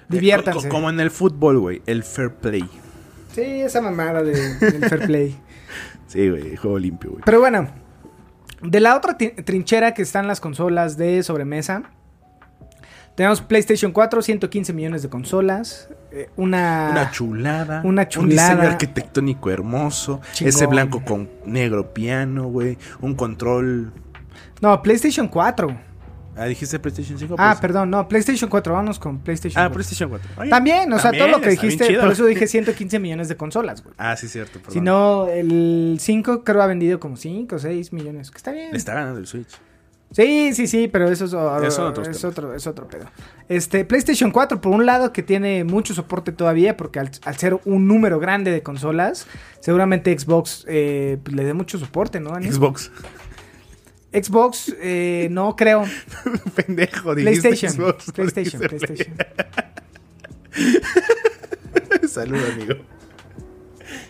[0.09, 0.67] diviértanse.
[0.67, 1.81] Co- Como en el fútbol, güey.
[1.85, 2.69] El fair play.
[3.33, 5.39] Sí, esa mamada de, del fair play.
[6.07, 6.57] Sí, güey.
[6.57, 7.23] Juego limpio, güey.
[7.23, 7.69] Pero bueno,
[8.61, 11.83] de la otra trinchera que están las consolas de sobremesa,
[13.21, 16.89] tenemos PlayStation 4, 115 millones de consolas, eh, una...
[16.91, 17.81] Una chulada.
[17.83, 20.21] una Un diseño arquitectónico hermoso.
[20.33, 20.49] Chingón.
[20.49, 22.79] Ese blanco con negro piano, güey.
[22.99, 23.93] Un control.
[24.59, 25.79] No, PlayStation 4.
[26.35, 27.35] Ah, dijiste PlayStation 5.
[27.37, 29.73] Ah, pues- perdón, no, PlayStation 4, vamos con PlayStation Ah, 4.
[29.75, 30.29] PlayStation 4.
[30.41, 33.83] Oye, También, o sea, todo lo que dijiste, por eso dije 115 millones de consolas,
[33.83, 33.93] güey.
[33.99, 34.53] Ah, sí, cierto.
[34.57, 34.73] Perdón.
[34.73, 38.71] Si no, el 5 creo ha vendido como 5 o 6 millones, que está bien.
[38.71, 39.59] Le está ganando el Switch.
[40.11, 43.05] Sí, sí, sí, pero eso es, otro, es otro pedo.
[43.47, 47.59] Este, PlayStation 4, por un lado, que tiene mucho soporte todavía, porque al, al ser
[47.63, 49.25] un número grande de consolas,
[49.61, 52.33] seguramente Xbox eh, pues, le dé mucho soporte, ¿no?
[52.33, 52.51] Ani?
[52.51, 52.91] Xbox.
[54.11, 55.85] Xbox, eh, no creo.
[56.55, 57.71] Pendejo, PlayStation.
[57.71, 58.11] Xbox.
[58.11, 59.15] PlayStation, PlayStation.
[60.51, 62.73] Play- Salud, amigo.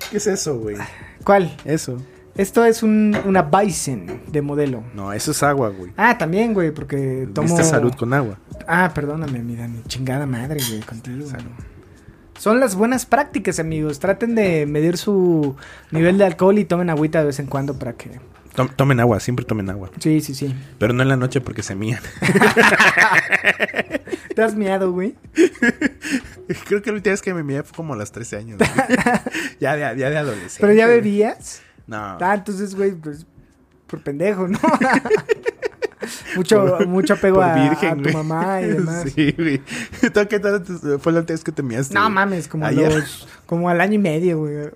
[0.10, 0.78] ¿Qué es eso, güey?
[1.24, 1.56] ¿Cuál?
[1.64, 2.02] Eso.
[2.36, 4.84] Esto es un, una Bison de modelo.
[4.94, 5.92] No, eso es agua, güey.
[5.98, 7.48] Ah, también, güey, porque tomo...
[7.48, 8.38] Viste salud con agua.
[8.68, 9.82] Ah, perdóname, mi Dani.
[9.88, 11.28] Chingada madre, güey, contigo.
[12.40, 14.00] Son las buenas prácticas, amigos.
[14.00, 15.56] Traten de medir su
[15.92, 18.20] nivel de alcohol y tomen agüita de vez en cuando para que...
[18.56, 19.92] Tom- tomen agua, siempre tomen agua.
[20.00, 20.54] Sí, sí, sí.
[20.78, 22.00] Pero no en la noche porque se mían.
[24.36, 25.16] ¿Te has miado, güey?
[26.68, 28.60] Creo que la última vez que me mié fue como a los 13 años.
[29.60, 30.58] ya, de, ya de adolescente.
[30.62, 31.62] ¿Pero ya bebías?
[31.92, 32.18] No.
[32.22, 33.26] Ah, entonces, güey, pues...
[33.86, 34.58] Por pendejo, ¿no?
[36.38, 38.14] mucho, mucho apego a, virgen, a tu güey.
[38.14, 39.06] mamá y demás.
[39.14, 39.58] Sí, güey.
[40.14, 40.64] ¿Tú qué tal
[41.02, 41.94] fue la última vez que te miaste?
[41.94, 42.14] No güey?
[42.14, 44.70] mames, como, los, como al año y medio, güey.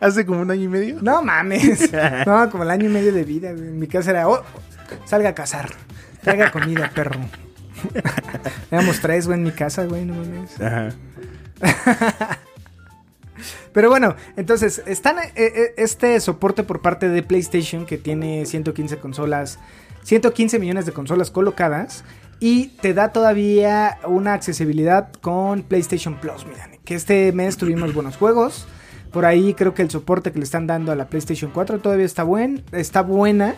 [0.00, 0.98] ¿Hace como un año y medio?
[1.00, 1.92] No mames.
[2.26, 3.68] No, como el año y medio de vida, güey.
[3.68, 4.42] En mi casa era, oh,
[5.04, 5.70] salga a cazar.
[6.22, 7.20] Traiga comida, perro.
[8.72, 10.60] Éramos tres, güey, en mi casa, güey, no mames.
[10.60, 12.38] Ajá.
[13.72, 18.98] Pero bueno, entonces, están eh, eh, este soporte por parte de PlayStation que tiene 115
[18.98, 19.58] consolas,
[20.02, 22.04] 115 millones de consolas colocadas.
[22.42, 26.80] Y te da todavía una accesibilidad con PlayStation Plus, miren.
[26.84, 28.66] Que este mes tuvimos buenos juegos.
[29.12, 32.06] Por ahí creo que el soporte que le están dando a la PlayStation 4 todavía
[32.06, 33.56] está buen, está buena.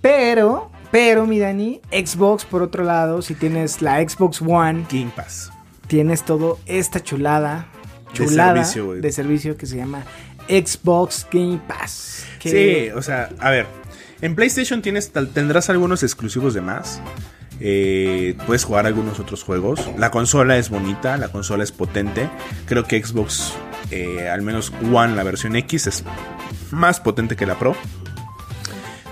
[0.00, 5.50] Pero, pero, mi Dani, Xbox por otro lado, si tienes la Xbox One, Game Pass.
[5.86, 7.68] tienes todo esta chulada,
[8.22, 9.00] De servicio, güey.
[9.00, 10.04] de servicio que se llama
[10.48, 12.24] Xbox Game Pass.
[12.38, 13.66] que- Sí, o sea, a ver.
[14.20, 17.00] En PlayStation tienes, tendrás algunos exclusivos de más.
[17.60, 19.80] Eh, puedes jugar algunos otros juegos.
[19.98, 22.28] La consola es bonita, la consola es potente.
[22.66, 23.52] Creo que Xbox,
[23.90, 26.04] eh, al menos One, la versión X, es
[26.70, 27.74] más potente que la Pro.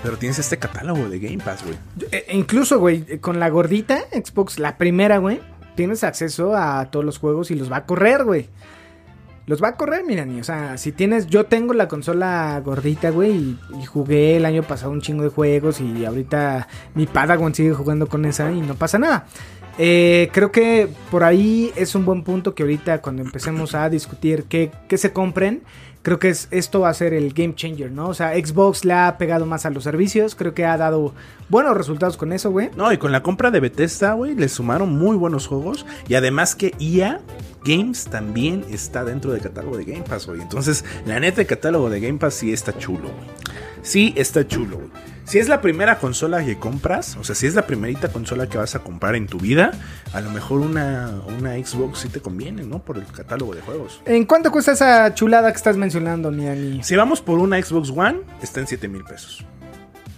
[0.03, 1.75] Pero tienes este catálogo de Game Pass, güey.
[2.11, 5.39] Eh, incluso, güey, con la gordita Xbox, la primera, güey,
[5.75, 8.49] tienes acceso a todos los juegos y los va a correr, güey.
[9.45, 13.09] Los va a correr, mira, ni, o sea, si tienes, yo tengo la consola gordita,
[13.09, 17.53] güey, y, y jugué el año pasado un chingo de juegos y ahorita mi Padawan
[17.53, 19.27] sigue jugando con esa y no pasa nada.
[19.79, 24.43] Eh, creo que por ahí es un buen punto que ahorita cuando empecemos a discutir
[24.43, 25.63] qué, qué se compren,
[26.03, 28.09] creo que es, esto va a ser el game changer, ¿no?
[28.09, 31.13] O sea, Xbox le ha pegado más a los servicios, creo que ha dado
[31.49, 32.69] buenos resultados con eso, güey.
[32.75, 35.85] No, y con la compra de Bethesda, güey, le sumaron muy buenos juegos.
[36.07, 37.21] Y además que EA
[37.63, 40.41] Games también está dentro del catálogo de Game Pass, güey.
[40.41, 43.09] Entonces, la neta, el catálogo de Game Pass sí está chulo.
[43.81, 45.12] Sí está chulo, güey.
[45.25, 48.57] Si es la primera consola que compras, o sea, si es la primerita consola que
[48.57, 49.71] vas a comprar en tu vida,
[50.13, 52.79] a lo mejor una, una Xbox sí te conviene, ¿no?
[52.79, 54.01] Por el catálogo de juegos.
[54.05, 56.83] ¿En cuánto cuesta esa chulada que estás mencionando, Niani?
[56.83, 59.45] Si vamos por una Xbox One, está en 7 mil pesos.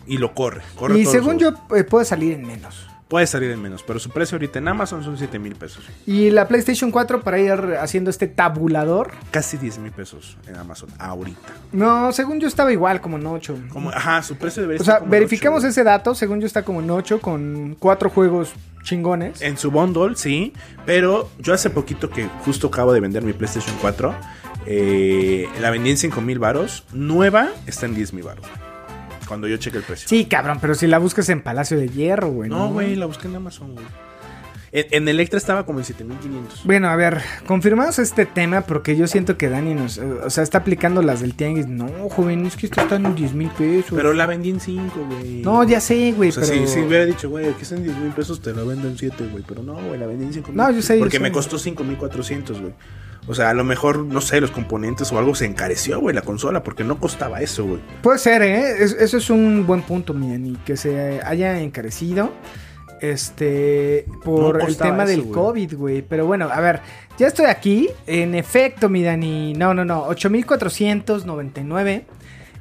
[0.08, 2.88] Y lo corre, corre Y según yo, eh, puede salir en menos.
[3.08, 5.84] Puede salir en menos, pero su precio ahorita en Amazon son 7 mil pesos.
[6.08, 9.12] Y la PlayStation 4 para ir haciendo este tabulador.
[9.30, 11.54] Casi 10 mil pesos en Amazon ahorita.
[11.72, 13.58] No, según yo estaba igual, como en 8.
[13.70, 16.16] Como, ajá, su precio debería O sea, en ocho, ese dato.
[16.16, 19.40] Según yo está como en 8 con cuatro juegos chingones.
[19.44, 20.54] En su bundle, sí.
[20.88, 24.16] Pero yo hace poquito que justo acabo de vender mi PlayStation 4.
[24.66, 26.86] eh, la vendí en 5 mil varos.
[26.92, 28.46] Nueva está en 10 mil varos.
[29.28, 30.08] Cuando yo cheque el precio.
[30.08, 32.50] Sí, cabrón, pero si la buscas en Palacio de Hierro, güey.
[32.50, 33.86] No, güey, la busqué en Amazon, güey.
[34.72, 36.66] En, en Electra estaba como en 7500.
[36.66, 40.44] Bueno, a ver, confirmamos este tema porque yo siento que Dani nos, eh, o sea,
[40.44, 41.68] está aplicando las del tianguis.
[41.68, 43.94] No, joven, es que esto está en 10 mil pesos.
[43.96, 45.42] Pero la vendí en 5, güey.
[45.44, 46.68] No, ya sé, güey, O sea, pero...
[46.68, 49.28] si, si hubiera dicho, güey, aquí están 10 mil pesos, te la vendo en 7,
[49.32, 49.46] güey.
[49.48, 50.58] Pero no, güey, la vendí en 5 mil.
[50.58, 51.24] No, yo sé, yo Porque sé.
[51.24, 52.74] me costó 5400, güey.
[53.28, 56.22] O sea, a lo mejor, no sé, los componentes o algo se encareció, güey, la
[56.22, 57.80] consola, porque no costaba eso, güey.
[58.04, 58.84] Puede ser, ¿eh?
[58.84, 62.32] Es- eso es un buen punto, miren, y que se haya encarecido.
[63.02, 65.32] Este, por No el tema eso, del.
[65.32, 66.02] COVID, güey.
[66.02, 66.80] Pero bueno, a ver,
[67.18, 67.90] ya estoy aquí.
[68.08, 69.54] En efecto, mi Dani.
[69.54, 70.04] No, no, no.
[70.04, 72.06] 8499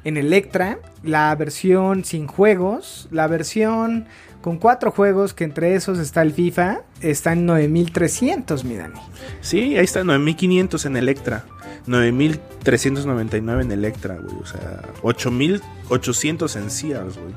[0.05, 0.79] en Electra.
[1.03, 3.09] La versión sin juegos.
[3.11, 4.05] La versión
[4.41, 6.81] con cuatro juegos, que entre esos está el FIFA.
[7.01, 8.99] Está en 9300, mi Dani.
[9.41, 11.43] Sí, ahí está, 9500 en Electra.
[11.87, 14.35] 9399 en Electra, güey.
[14.41, 17.33] O sea, 8800 en Sears, güey.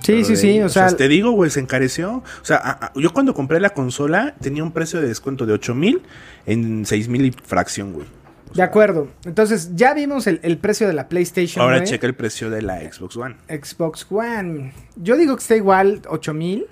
[0.00, 0.60] Sí, Pero sí, de sí.
[0.60, 2.16] O sea, te digo, güey, se encareció.
[2.18, 5.54] O sea, a- a- yo cuando compré la consola tenía un precio de descuento de
[5.54, 6.02] 8000
[6.46, 8.06] en 6000 y fracción, güey.
[8.54, 9.08] De acuerdo.
[9.24, 11.62] Entonces, ya vimos el, el precio de la PlayStation.
[11.64, 13.36] Ahora checa el precio de la Xbox One.
[13.48, 14.72] Xbox One.
[14.96, 16.66] Yo digo que está igual, 8000.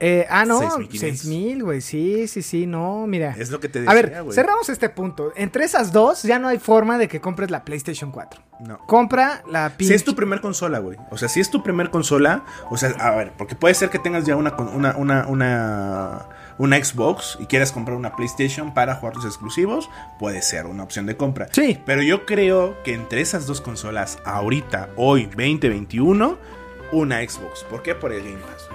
[0.00, 0.98] Eh, ah, no, 6,500.
[1.20, 1.80] 6000, güey.
[1.80, 3.34] Sí, sí, sí, no, mira.
[3.38, 5.32] Es lo que te decía, A ver, cerramos este punto.
[5.36, 8.42] Entre esas dos, ya no hay forma de que compres la PlayStation 4.
[8.60, 8.78] No.
[8.86, 9.94] Compra la Si pinche.
[9.94, 10.98] es tu primer consola, güey.
[11.10, 13.98] O sea, si es tu primer consola, o sea, a ver, porque puede ser que
[13.98, 16.26] tengas ya una, una, una, una,
[16.58, 21.06] una Xbox y quieras comprar una PlayStation para jugar tus exclusivos, puede ser una opción
[21.06, 21.48] de compra.
[21.52, 21.80] Sí.
[21.84, 26.38] Pero yo creo que entre esas dos consolas, ahorita, hoy, 2021,
[26.92, 27.64] una Xbox.
[27.64, 27.94] ¿Por qué?
[27.94, 28.68] Por el Game Pass.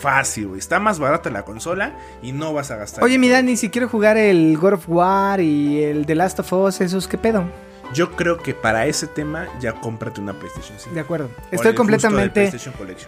[0.00, 0.58] Fácil, güey.
[0.58, 3.04] Está más barata la consola y no vas a gastar.
[3.04, 6.52] Oye, mi Dani, si quiero jugar el God of War y el The Last of
[6.52, 7.44] Us, esos, ¿qué pedo?
[7.94, 10.94] Yo creo que para ese tema ya cómprate una PlayStation 5.
[10.94, 11.30] De acuerdo.
[11.50, 12.50] Estoy completamente.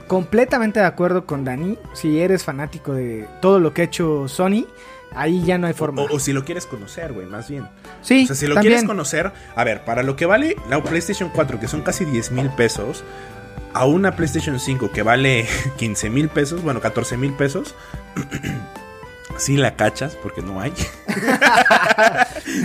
[0.07, 1.79] Completamente de acuerdo con Dani.
[1.93, 4.67] Si eres fanático de todo lo que ha hecho Sony,
[5.15, 6.03] ahí ya no hay forma.
[6.03, 7.69] O, o si lo quieres conocer, güey, más bien.
[8.03, 8.73] sí, O sea, si lo también.
[8.75, 12.33] quieres conocer, a ver, para lo que vale la PlayStation 4, que son casi 10
[12.33, 13.05] mil pesos,
[13.73, 15.47] a una PlayStation 5 que vale
[15.79, 17.75] 15 mil pesos, bueno, 14 mil pesos,
[19.39, 20.73] sí la cachas, porque no hay.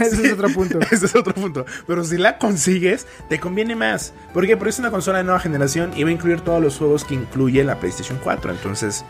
[0.02, 0.80] Ese es otro punto.
[0.92, 1.66] Ese es otro punto.
[1.88, 4.14] Pero si la consigues, te conviene más.
[4.34, 4.58] ¿Por qué?
[4.58, 7.16] Porque es una consola de nueva generación y va a incluir todos los juegos que
[7.16, 8.52] incluye la PlayStation 4.
[8.52, 9.04] Entonces,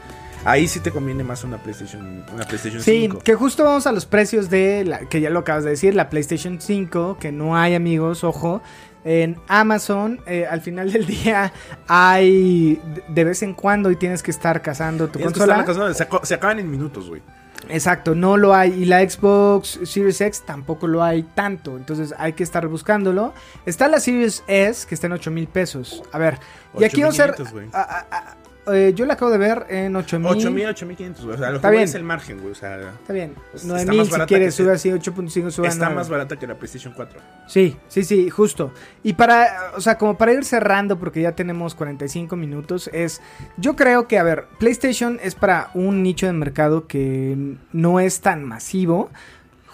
[0.45, 3.20] ahí sí te conviene más una PlayStation, una PlayStation Sí, 5.
[3.20, 6.10] que justo vamos a los precios de, la, que ya lo acabas de decir, la
[6.10, 8.62] PlayStation 5, que no hay amigos, ojo.
[9.05, 11.53] En Amazon, eh, al final del día,
[11.88, 15.91] hay de- vez en cuando y tienes que estar cazando tu Tienes que consola.
[15.91, 17.22] estar se acaban en minutos, güey.
[17.70, 18.72] Exacto, no lo hay.
[18.74, 21.78] Y la Xbox Series X tampoco lo hay tanto.
[21.78, 23.34] Entonces hay que estar buscándolo.
[23.65, 26.01] Está la Series S, que está en 8 mil pesos.
[26.11, 26.39] A ver,
[26.78, 27.36] y aquí vamos a hacer.
[27.36, 27.70] 8,500, güey.
[27.74, 28.36] a- a- a-
[28.68, 30.28] eh, yo la acabo de ver en 8 mil.
[30.30, 31.36] 8000, 8500, güey.
[31.36, 31.84] O sea, lo Está que bien.
[31.84, 32.51] es el margen, güey.
[32.51, 33.34] O sea, Está bien.
[33.53, 35.95] Está 9 más mil si barata quieres, sube así 8.5, sube está 9.
[35.95, 37.20] más barata que la PlayStation 4.
[37.47, 38.72] Sí, sí, sí, justo.
[39.03, 43.22] Y para, o sea, como para ir cerrando, porque ya tenemos 45 minutos, es,
[43.57, 48.22] yo creo que, a ver, PlayStation es para un nicho de mercado que no es
[48.22, 49.10] tan masivo.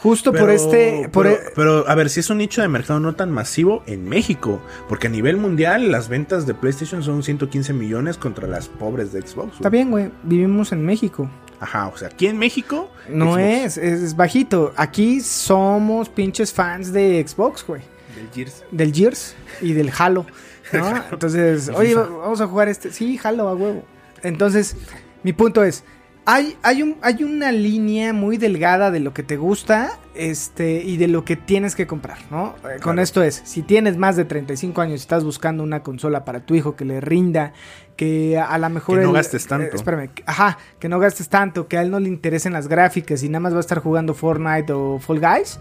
[0.09, 2.99] Justo por este, por pero, e- pero, a ver, si es un nicho de mercado
[2.99, 7.73] no tan masivo en México, porque a nivel mundial las ventas de PlayStation son 115
[7.73, 9.47] millones contra las pobres de Xbox.
[9.47, 9.55] güey.
[9.55, 11.29] Está bien, güey, vivimos en México.
[11.59, 13.41] Ajá, o sea, aquí en México No Xbox.
[13.41, 14.73] es, es, es bajito.
[14.75, 17.81] Aquí somos pinches fans de Xbox, güey.
[18.15, 18.63] Del Gears.
[18.71, 20.25] Del Gears y del Halo.
[20.73, 21.03] ¿no?
[21.11, 22.91] Entonces, oye, vamos a jugar este.
[22.91, 23.83] Sí, Halo a huevo.
[24.21, 24.75] Entonces,
[25.23, 25.83] mi punto es.
[26.27, 30.97] Hay, hay, un, hay una línea muy delgada de lo que te gusta este, y
[30.97, 32.55] de lo que tienes que comprar, ¿no?
[32.67, 36.25] Eh, Con esto es, si tienes más de 35 años y estás buscando una consola
[36.25, 37.53] para tu hijo que le rinda,
[37.95, 38.97] que a, lo mejor...
[38.97, 39.67] Que no él- gastes tanto.
[39.67, 43.21] eh, espérame, ajá, que no gastes tanto, que a él no le interesen las gráficas
[43.21, 45.59] y nada más va a estar jugando Fortnite o Fall Guys,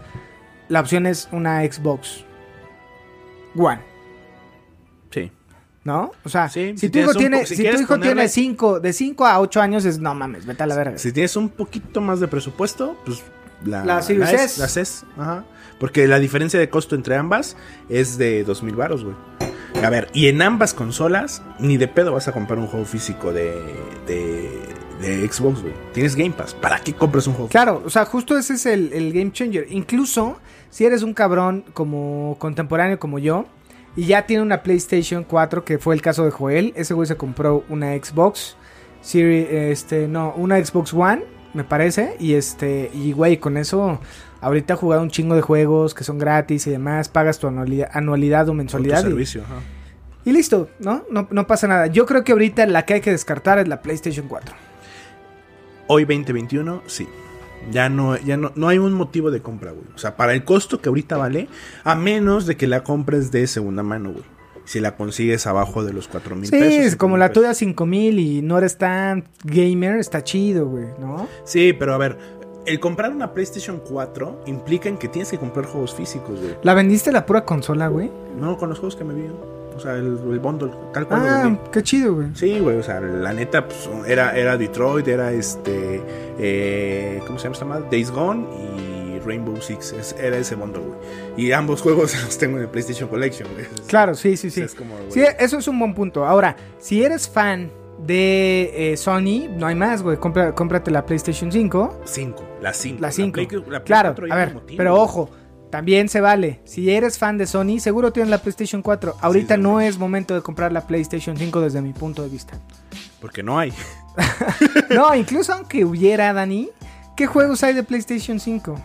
[0.67, 2.25] la opción es una Xbox
[3.55, 3.81] One.
[5.85, 6.11] ¿No?
[6.25, 8.79] O sea, Sí, si, si tu hijo tiene, si si tu hijo ponerle- tiene cinco,
[8.81, 10.97] de 5 a 8 años es no mames, vete a la verga.
[10.97, 13.23] Si tienes un poquito más de presupuesto, pues
[13.63, 14.59] la, La Series la S.
[14.59, 15.45] La S, ajá.
[15.79, 17.55] Porque la diferencia de costo entre ambas
[17.87, 19.15] es de 2000 baros, güey.
[19.83, 23.31] A ver, y en ambas consolas, ni de pedo vas a comprar un juego físico
[23.31, 23.53] de,
[24.07, 24.49] de,
[25.01, 25.73] de Xbox, güey.
[25.93, 26.53] Tienes Game Pass.
[26.55, 29.67] ¿Para qué compras un juego Claro, o sea, justo ese es el, el game changer.
[29.69, 30.37] Incluso
[30.71, 33.45] si eres un cabrón como contemporáneo como yo
[33.95, 37.15] y ya tiene una PlayStation 4, que fue el caso de Joel, ese güey se
[37.17, 38.57] compró una Xbox,
[39.01, 41.23] Series, este, no, una Xbox One
[41.53, 42.17] me parece.
[42.19, 43.99] Y este, y güey, con eso,
[44.41, 47.07] ahorita he jugado un chingo de juegos que son gratis y demás.
[47.07, 48.99] Pagas tu anualidad, anualidad o mensualidad.
[48.99, 49.61] y- servicio, ajá.
[50.25, 51.03] Y, listo, ¿no?
[51.11, 51.27] ¿no?
[51.29, 51.85] No pasa nada.
[51.85, 54.55] Yo creo que ahorita la que hay que descartar es la PlayStation 4.
[55.87, 57.07] Hoy 2021, sí.
[57.71, 59.85] Ya no, ya no, no hay un motivo de compra, güey.
[59.95, 61.47] O sea, para el costo que ahorita vale,
[61.83, 64.23] a menos de que la compres de segunda mano, güey.
[64.65, 66.73] Si la consigues abajo de los 4 mil Sí, pesos.
[66.73, 70.87] es cinco como mil la tuya 5000 y no eres tan gamer, está chido, güey,
[70.99, 71.27] ¿no?
[71.43, 72.17] Sí, pero a ver,
[72.65, 76.55] el comprar una PlayStation 4 implica en que tienes que comprar juegos físicos, güey.
[76.63, 78.09] ¿La vendiste la pura consola, güey?
[78.39, 79.27] No, con los juegos que me vi.
[79.75, 82.27] O sea, el, el bundle, tal cual Ah, qué chido, güey.
[82.33, 86.01] Sí, güey, o sea, la neta, pues, era, era Detroit, era este,
[86.39, 87.85] eh, ¿cómo se llama esta madre?
[87.91, 90.97] Days Gone y Rainbow Six, es- era ese bundle, güey.
[91.37, 93.65] Y ambos juegos los tengo en el PlayStation Collection, güey.
[93.87, 94.61] Claro, sí, sí, sí.
[94.61, 96.25] es como, güey, Sí, eso es un buen punto.
[96.25, 97.69] Ahora, si eres fan
[98.05, 100.17] de eh, Sony, no hay más, güey.
[100.17, 102.01] Compra- cómprate la PlayStation 5.
[102.05, 102.97] cinco, la 5.
[103.01, 103.41] La 5.
[103.85, 105.29] Claro, a ver, pero ojo,
[105.75, 106.61] también se vale.
[106.63, 109.15] Si eres fan de Sony, seguro tienes la PlayStation 4.
[109.19, 112.57] Ahorita sí, no es momento de comprar la PlayStation 5 desde mi punto de vista.
[113.19, 113.73] Porque no hay.
[114.89, 116.69] No, incluso aunque hubiera, Dani,
[117.17, 118.79] ¿qué juegos hay de PlayStation 5?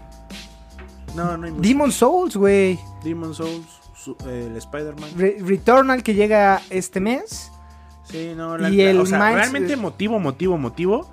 [1.14, 1.62] No, no hay mucho.
[1.62, 2.78] Demon Souls, güey.
[3.04, 3.66] Demon Souls,
[3.96, 5.10] su- eh, el Spider-Man.
[5.16, 7.52] Re- Returnal que llega este mes.
[8.04, 11.08] Sí, no, la, Y el o sea, realmente motivo, motivo, motivo.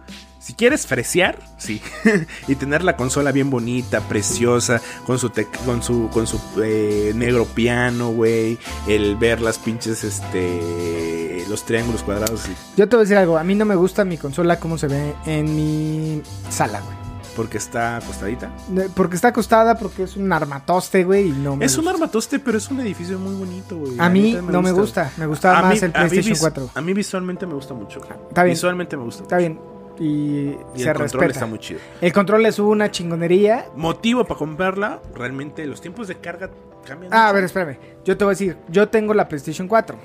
[0.47, 1.81] Si quieres fresear, sí.
[2.47, 7.11] y tener la consola bien bonita, preciosa, con su tec- con su con su eh,
[7.13, 13.01] negro piano, güey, el ver las pinches este los triángulos cuadrados y- Yo te voy
[13.01, 16.21] a decir algo, a mí no me gusta mi consola como se ve en mi
[16.49, 16.95] sala, güey.
[17.35, 18.49] porque está acostadita.
[18.95, 22.57] Porque está acostada, porque es un armatoste, güey, y no me Es un armatoste, pero
[22.57, 23.95] es un edificio muy bonito, güey.
[23.99, 26.69] A mí no me gusta, me gustaba A mí- más el a PlayStation vis- 4.
[26.73, 27.99] A mí visualmente me gusta mucho.
[28.29, 28.55] Está bien.
[28.55, 29.23] Visualmente me gusta.
[29.23, 29.59] Está bien,
[29.99, 31.79] y, Y se el control está muy chido.
[32.01, 33.65] El control es una chingonería.
[33.75, 36.49] Motivo para comprarla, realmente los tiempos de carga
[36.85, 37.13] cambian.
[37.13, 37.77] Ah, a ver, espérame.
[38.05, 39.97] Yo te voy a decir, yo tengo la PlayStation 4.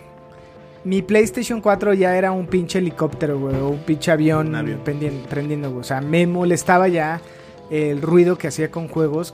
[0.85, 4.81] Mi PlayStation 4 ya era un pinche helicóptero, güey, un pinche avión, Un avión.
[4.83, 5.81] prendiendo, güey.
[5.81, 7.21] O sea, me molestaba ya
[7.71, 9.33] el ruido que hacía con juegos,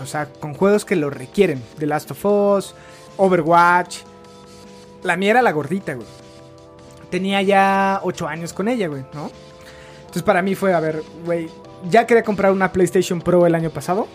[0.00, 1.60] o sea, con juegos que lo requieren.
[1.78, 2.74] The Last of Us,
[3.16, 3.98] Overwatch.
[5.02, 6.06] La mía era la gordita, güey.
[7.10, 9.30] Tenía ya 8 años con ella, güey, ¿no?
[10.06, 11.48] Entonces para mí fue, a ver, güey,
[11.90, 14.06] ya quería comprar una PlayStation Pro el año pasado.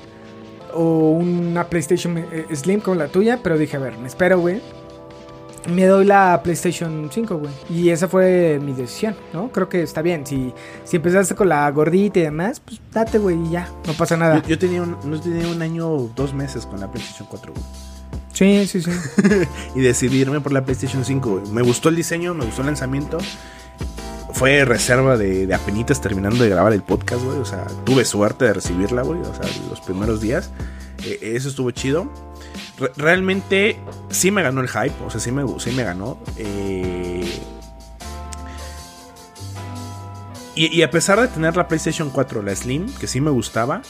[0.74, 4.62] O una PlayStation eh, Slim como la tuya, pero dije, a ver, me espero, güey.
[5.70, 7.52] Me doy la PlayStation 5, güey.
[7.70, 9.52] Y esa fue mi decisión, ¿no?
[9.52, 10.26] Creo que está bien.
[10.26, 10.52] Si,
[10.86, 13.70] si empezaste con la gordita y demás, pues date, güey, y ya.
[13.86, 14.42] No pasa nada.
[14.42, 17.54] Yo, yo tenía un, no tenía un año o dos meses con la PlayStation 4,
[17.54, 17.66] güey.
[18.34, 18.92] Sí, sí, sí.
[19.76, 21.52] Y decidí irme por la PlayStation 5, güey.
[21.52, 23.20] Me gustó el diseño, me gustó el lanzamiento.
[24.34, 27.38] Fue reserva de, de apenitas terminando de grabar el podcast, güey.
[27.40, 29.20] O sea, tuve suerte de recibirla, güey.
[29.22, 30.50] O sea, los primeros días.
[31.06, 32.08] Eh, eso estuvo chido.
[32.80, 33.78] Re- realmente
[34.10, 34.94] sí me ganó el hype.
[35.06, 36.18] O sea, sí me, sí me ganó.
[36.38, 37.24] Eh,
[40.56, 43.82] y, y a pesar de tener la PlayStation 4, la Slim, que sí me gustaba,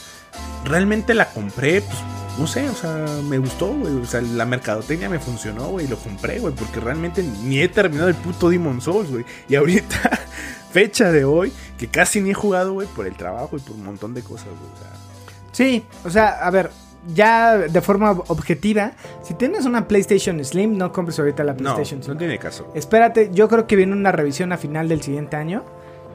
[0.66, 1.98] realmente la compré, pues,
[2.38, 3.96] no sé, o sea, me gustó, güey.
[3.96, 5.88] O sea, la mercadotecnia me funcionó, güey.
[5.88, 9.26] Lo compré, güey, porque realmente ni he terminado el puto Demon Souls, güey.
[9.48, 10.20] Y ahorita,
[10.72, 13.84] fecha de hoy, que casi ni he jugado, güey, por el trabajo y por un
[13.84, 14.72] montón de cosas, güey.
[14.74, 15.12] O sea,
[15.52, 16.72] Sí, o sea, a ver,
[17.14, 22.02] ya de forma objetiva, si tienes una PlayStation Slim, no compres ahorita la no, PlayStation
[22.02, 22.14] 5.
[22.14, 22.72] no tiene caso.
[22.74, 25.64] Espérate, yo creo que viene una revisión a final del siguiente año.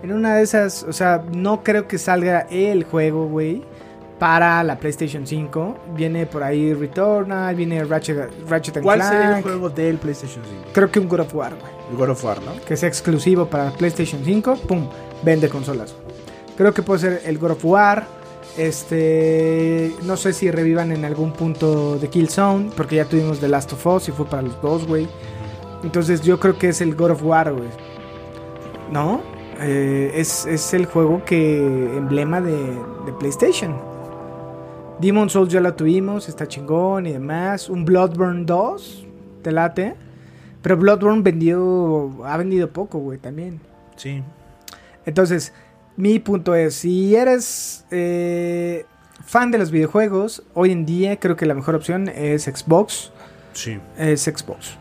[0.03, 3.63] En una de esas, o sea, no creo que salga el juego, güey,
[4.19, 5.77] para la PlayStation 5.
[5.95, 9.13] Viene por ahí Returnal, viene Ratchet, Ratchet ¿Cuál Clank.
[9.13, 10.65] sería el juego del PlayStation 5?
[10.73, 11.73] Creo que un God of War, güey.
[11.91, 12.53] El God of War, ¿no?
[12.65, 14.89] Que sea exclusivo para PlayStation 5, pum,
[15.23, 15.95] vende consolas.
[16.57, 18.07] Creo que puede ser el God of War.
[18.57, 23.75] Este, no sé si revivan en algún punto de Killzone, porque ya tuvimos The Last
[23.75, 25.07] of Us y fue para los dos, güey.
[25.83, 27.69] Entonces yo creo que es el God of War, güey.
[28.91, 29.21] ¿No?
[29.61, 31.59] Eh, es, es el juego que
[31.97, 32.57] emblema de,
[33.05, 33.77] de PlayStation.
[35.01, 37.69] Demon Souls ya lo tuvimos, está chingón y demás.
[37.69, 39.07] Un Bloodborne 2,
[39.43, 39.95] te late.
[40.63, 43.61] Pero Bloodborne vendió, ha vendido poco, güey, también.
[43.97, 44.23] Sí.
[45.05, 45.53] Entonces,
[45.97, 48.85] mi punto es, si eres eh,
[49.25, 53.13] fan de los videojuegos, hoy en día creo que la mejor opción es Xbox.
[53.53, 53.79] Sí.
[53.97, 54.77] Es Xbox.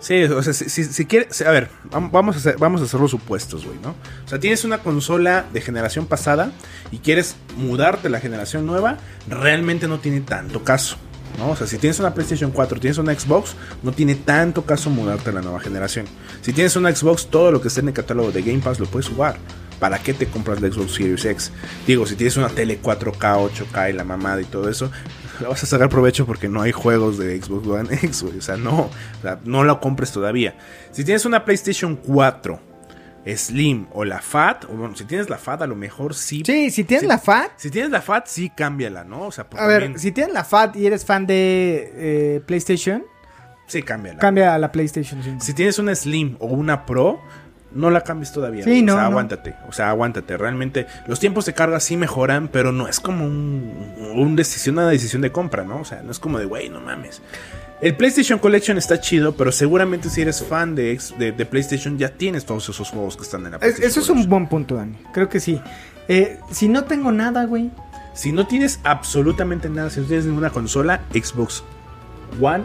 [0.00, 3.00] Sí, o sea, si, si, quieres, a ver, vam- vamos a hacer, vamos a hacer
[3.00, 3.90] los supuestos, güey, ¿no?
[4.24, 6.52] O sea, tienes una consola de generación pasada
[6.92, 10.96] y quieres mudarte a la generación nueva, realmente no tiene tanto caso,
[11.36, 11.50] ¿no?
[11.50, 15.30] O sea, si tienes una PlayStation 4, tienes una Xbox, no tiene tanto caso mudarte
[15.30, 16.06] a la nueva generación.
[16.42, 18.86] Si tienes una Xbox, todo lo que esté en el catálogo de Game Pass lo
[18.86, 19.36] puedes jugar.
[19.80, 21.52] ¿para qué te compras la Xbox Series X?
[21.86, 24.90] Digo, si tienes una tele 4K, 8K y la mamada y todo eso,
[25.40, 28.38] la vas a sacar provecho porque no hay juegos de Xbox One X, güey.
[28.38, 28.90] O sea, no, o
[29.22, 30.56] sea, no la compres todavía.
[30.90, 32.68] Si tienes una PlayStation 4
[33.36, 36.42] Slim o la Fat, o bueno, si tienes la Fat, a lo mejor sí.
[36.44, 37.52] Sí, si tienes la FAT.
[37.56, 39.26] Si tienes la Fat, sí cámbiala, ¿no?
[39.26, 43.04] O sea, A ver, si tienes la FAT y eres fan de eh, PlayStation,
[43.66, 44.18] sí cámbiala.
[44.18, 45.44] cambia a la PlayStation 5.
[45.44, 47.20] Si tienes una Slim o una Pro,
[47.72, 48.64] no la cambies todavía.
[48.64, 49.10] Sí, no, O sea, no.
[49.10, 49.54] aguántate.
[49.68, 50.36] O sea, aguántate.
[50.36, 54.88] Realmente, los tiempos de carga sí mejoran, pero no es como un, un decisión, una
[54.88, 55.80] decisión de compra, ¿no?
[55.80, 57.22] O sea, no es como de, güey, no mames.
[57.80, 62.08] El PlayStation Collection está chido, pero seguramente si eres fan de, de, de PlayStation ya
[62.08, 64.96] tienes todos esos juegos que están en la PlayStation eso es un buen punto, Dani.
[65.12, 65.60] Creo que sí.
[66.08, 67.70] Eh, si no tengo nada, güey.
[68.14, 71.62] Si no tienes absolutamente nada, si no tienes ninguna consola, Xbox
[72.40, 72.64] One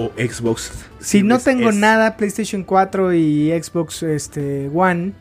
[0.00, 0.72] o Xbox.
[1.00, 1.78] Si no tengo S.
[1.78, 5.12] nada, PlayStation 4 y Xbox este, One,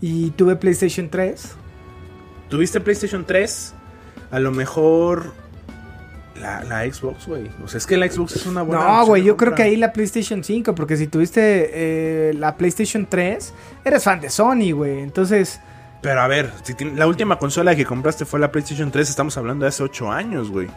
[0.00, 1.52] y tuve PlayStation 3,
[2.48, 3.74] tuviste PlayStation 3,
[4.30, 5.32] a lo mejor
[6.40, 7.50] la, la Xbox, güey.
[7.64, 8.84] O sea, es que la Xbox es una buena.
[8.84, 13.06] No, güey, yo creo que ahí la PlayStation 5, porque si tuviste eh, la PlayStation
[13.06, 13.54] 3,
[13.84, 15.00] eres fan de Sony, güey.
[15.00, 15.60] Entonces,
[16.00, 19.64] Pero a ver, si la última consola que compraste fue la PlayStation 3, estamos hablando
[19.64, 20.68] de hace 8 años, güey.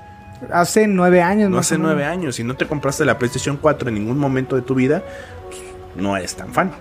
[0.51, 1.77] Hace nueve años, No hace.
[1.77, 2.36] 9 años.
[2.36, 5.03] Si no te compraste la PlayStation 4 en ningún momento de tu vida,
[5.49, 5.61] pues,
[5.95, 6.71] no eres tan fan.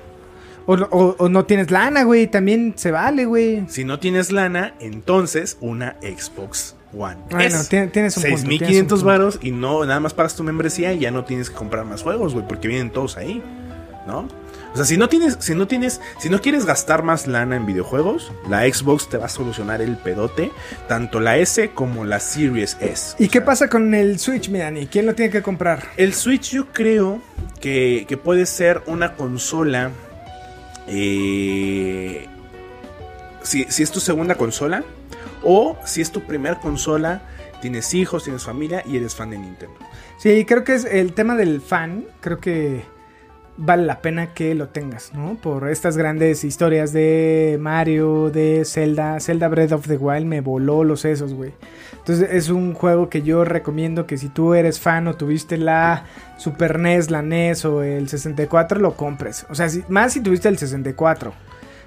[0.66, 3.64] O, o- o no tienes lana, güey, también se vale, güey.
[3.68, 7.16] Si no tienes lana, entonces una Xbox One.
[7.30, 7.68] Bueno, S.
[7.68, 9.06] tien- tienes un punto, tienes un 6500 punto.
[9.06, 12.02] varos y no nada más pagas tu membresía y ya no tienes que comprar más
[12.02, 13.42] juegos, güey, porque vienen todos ahí,
[14.06, 14.26] ¿no?
[14.74, 17.64] O sea, si no tienes si no tienes si no quieres gastar más lana en
[17.64, 20.50] videojuegos, la Xbox te va a solucionar el pedote,
[20.88, 23.14] tanto la S como la Series S.
[23.20, 24.88] ¿Y O qué sea, pasa con el Switch, mi Dani?
[24.88, 25.84] ¿Quién lo tiene que comprar?
[25.96, 27.22] El Switch yo creo
[27.60, 29.92] que, que puede ser una consola.
[30.88, 32.26] eh,
[33.42, 34.82] si, si es tu segunda consola.
[35.42, 37.22] O si es tu primera consola.
[37.60, 39.76] Tienes hijos, tienes familia y eres fan de Nintendo.
[40.18, 42.84] Sí, creo que es el tema del fan, creo que
[43.56, 45.36] vale la pena que lo tengas, ¿no?
[45.36, 50.84] Por estas grandes historias de Mario, de Zelda, Zelda Breath of the Wild me voló
[50.84, 51.52] los sesos, güey.
[51.92, 56.04] Entonces es un juego que yo recomiendo que si tú eres fan o tuviste la
[56.36, 59.46] Super NES, la NES o el 64, lo compres.
[59.48, 61.32] O sea, más si tuviste el 64.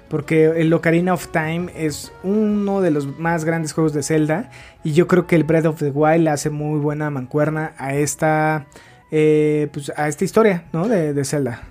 [0.08, 4.50] Porque el Ocarina of Time es uno de los más grandes juegos de Zelda.
[4.82, 8.66] Y yo creo que el Breath of the Wild hace muy buena mancuerna a esta.
[9.10, 10.88] Eh, pues a esta historia, ¿no?
[10.88, 11.62] De, Zelda.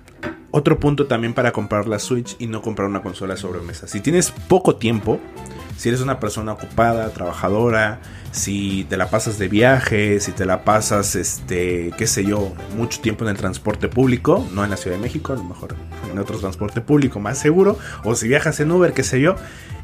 [0.50, 3.86] Otro punto también para comprar la Switch y no comprar una consola de sobremesa.
[3.86, 5.20] Si tienes poco tiempo,
[5.76, 8.00] si eres una persona ocupada, trabajadora,
[8.32, 13.00] si te la pasas de viaje, si te la pasas, este, qué sé yo, mucho
[13.00, 15.76] tiempo en el transporte público, no en la Ciudad de México, a lo mejor
[16.10, 19.36] en otro transporte público más seguro, o si viajas en Uber, qué sé yo,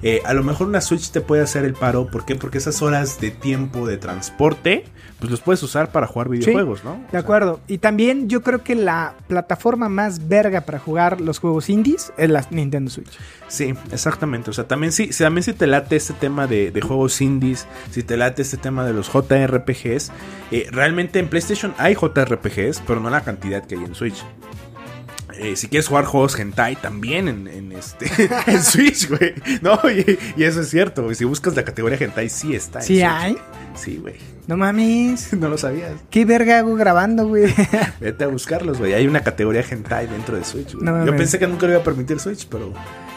[0.03, 2.07] eh, a lo mejor una Switch te puede hacer el paro.
[2.09, 2.37] ¿Por qué?
[2.37, 4.85] Porque esas horas de tiempo de transporte,
[5.25, 6.93] pues los puedes usar para jugar videojuegos, ¿no?
[6.93, 7.61] O De sea, acuerdo.
[7.67, 12.31] Y también yo creo que la plataforma más verga para jugar los juegos indies es
[12.31, 13.11] la Nintendo Switch.
[13.49, 14.51] Sí, exactamente.
[14.51, 18.03] O sea, también sí, también si te late este tema de, de juegos indies, si
[18.03, 20.13] te late este tema de los JRPGs,
[20.51, 24.23] eh, realmente en PlayStation hay JRPGs, pero no la cantidad que hay en Switch.
[25.37, 28.07] Eh, si quieres jugar juegos hentai también en, en este
[28.47, 29.35] en Switch, güey.
[29.63, 31.17] No, y, y eso es cierto, güey.
[31.17, 32.79] Si buscas la categoría hentai, sí está.
[32.79, 33.09] en ¿Sí Switch.
[33.11, 33.37] hay?
[33.75, 34.15] Sí, güey.
[34.47, 35.33] No mames.
[35.45, 35.93] No lo sabías.
[36.11, 37.53] ¿Qué verga hago grabando, güey?
[38.01, 38.95] Vete a buscarlos, güey.
[38.95, 40.85] Hay una categoría hentai dentro de Switch, güey.
[40.85, 42.73] No Yo pensé que nunca lo iba a permitir Switch, pero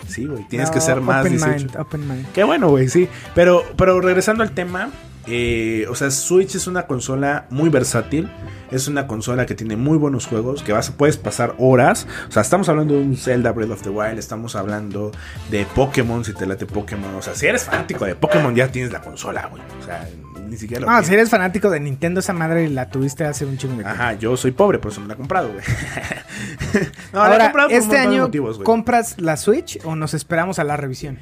[0.08, 0.48] sí, güey.
[0.48, 1.56] Tienes que ser más open 18.
[1.58, 2.32] mind, open mind.
[2.34, 3.08] Qué bueno, güey, sí.
[3.36, 4.90] Pero, pero regresando al tema,
[5.28, 8.30] eh, o sea, Switch es una consola muy versátil.
[8.72, 12.06] Es una consola que tiene muy buenos juegos, que vas, puedes pasar horas.
[12.28, 15.12] O sea, estamos hablando de un Zelda Breath of the Wild, estamos hablando
[15.50, 17.16] de Pokémon, si te late Pokémon.
[17.16, 19.64] O sea, si eres fanático de Pokémon, ya tienes la consola, güey.
[19.82, 20.06] O sea,
[20.50, 23.58] ni siquiera lo No, si eres fanático de Nintendo, esa madre la tuviste hace un
[23.58, 24.02] chingo de tiempo.
[24.02, 25.64] Ajá, yo soy pobre, por eso me la he comprado, güey.
[27.14, 28.60] no, la he Ahora, comprado por este año, motivos.
[28.60, 31.20] ¿compras la Switch o nos esperamos a la revisión?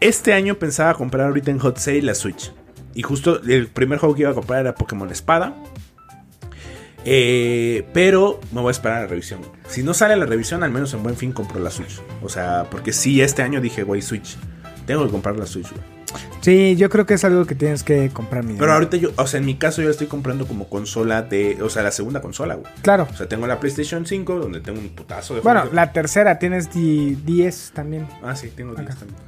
[0.00, 2.52] Este año pensaba comprar ahorita en Hot Sale la Switch.
[2.94, 5.54] Y justo el primer juego que iba a comprar era Pokémon Espada.
[7.06, 9.40] Eh, pero me voy a esperar a la revisión.
[9.68, 12.00] Si no sale la revisión, al menos en buen fin compro la Switch.
[12.22, 14.36] O sea, porque sí, este año dije, güey, Switch.
[14.86, 15.82] Tengo que comprar la Switch, güey.
[16.42, 19.26] Sí, yo creo que es algo que tienes que comprar, mi Pero ahorita yo, o
[19.26, 22.54] sea, en mi caso yo estoy comprando como consola de, o sea, la segunda consola,
[22.54, 22.70] güey.
[22.82, 23.08] Claro.
[23.10, 26.38] O sea, tengo la PlayStation 5, donde tengo un putazo de Bueno, juegos la tercera,
[26.38, 28.06] tienes di- 10 también.
[28.22, 28.98] Ah, sí, tengo 10 Acá.
[29.00, 29.18] también.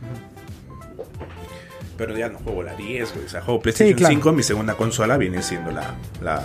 [1.96, 3.26] Pero ya no juego la 10, güey.
[3.26, 4.14] O sea, juego PlayStation claro.
[4.14, 4.32] 5.
[4.32, 6.42] Mi segunda consola viene siendo la, la,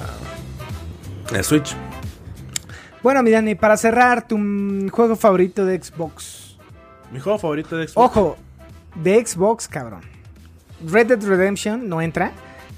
[1.31, 1.75] la Switch.
[3.03, 4.37] Bueno, mi Dani, para cerrar, tu
[4.91, 6.57] juego favorito de Xbox.
[7.11, 7.97] Mi juego favorito de Xbox.
[7.97, 8.37] Ojo,
[8.95, 10.01] de Xbox, cabrón.
[10.85, 12.31] Red Dead Redemption no entra,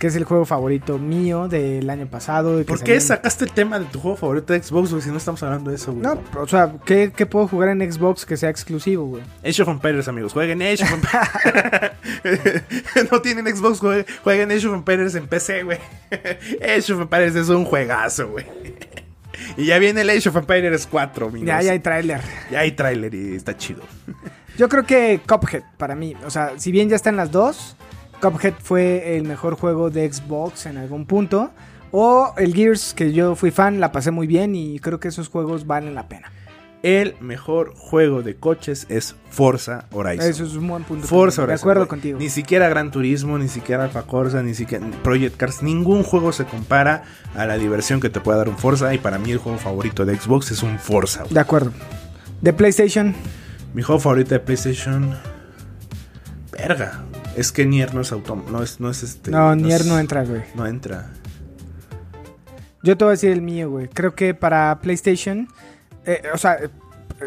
[0.03, 2.57] que es el juego favorito mío del año pasado.
[2.57, 5.01] que ¿Por qué sacaste el tema de tu juego favorito de Xbox, güey?
[5.01, 6.03] Si no estamos hablando de eso, güey.
[6.03, 9.23] No, o sea, ¿qué, qué puedo jugar en Xbox que sea exclusivo, güey?
[9.45, 10.33] Age of Empires, amigos.
[10.33, 11.91] Jueguen Age of Empires.
[13.11, 15.77] no tienen Xbox, jue- jueguen Age of Empires en PC, güey.
[16.61, 18.45] Age of Empires es un juegazo, güey.
[19.55, 21.47] y ya viene el Age of Empires 4, amigos.
[21.47, 22.19] Ya, ya hay tráiler.
[22.51, 23.83] Ya hay tráiler y está chido.
[24.57, 27.77] Yo creo que Cuphead, para mí, o sea, si bien ya están las dos,
[28.31, 31.51] Cuphead fue el mejor juego de Xbox en algún punto.
[31.91, 35.27] O el Gears, que yo fui fan, la pasé muy bien y creo que esos
[35.29, 36.31] juegos valen la pena.
[36.81, 40.29] El mejor juego de coches es Forza Horizon.
[40.29, 41.07] Eso es un buen punto.
[41.07, 41.59] Forza de Horizon.
[41.63, 41.89] acuerdo güey.
[41.89, 42.19] contigo.
[42.19, 45.63] Ni siquiera Gran Turismo, ni siquiera Alfa Corsa, ni siquiera Project Cars.
[45.63, 47.03] Ningún juego se compara
[47.35, 48.93] a la diversión que te puede dar un Forza.
[48.93, 51.23] Y para mí el juego favorito de Xbox es un Forza.
[51.29, 51.71] De acuerdo.
[52.41, 53.15] De PlayStation,
[53.73, 55.15] Mi juego favorito de PlayStation.
[56.51, 57.01] Verga.
[57.35, 59.31] Es que Nier no es autom no es, no es este.
[59.31, 60.43] no, Nier es- no entra, güey.
[60.55, 61.09] No entra.
[62.83, 63.87] Yo te voy a decir el mío, güey.
[63.87, 65.47] Creo que para PlayStation,
[66.05, 66.57] eh, o sea,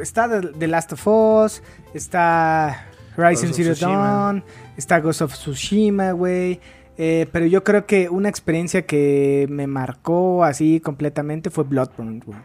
[0.01, 1.63] está The, Last of Us,
[1.95, 2.87] está
[3.17, 3.75] Horizon Ghost Zero.
[3.75, 4.45] Dawn,
[4.77, 6.61] está Ghost of Tsushima, güey.
[6.99, 12.39] Eh, pero yo creo que una experiencia que me marcó así completamente fue Bloodborne, güey.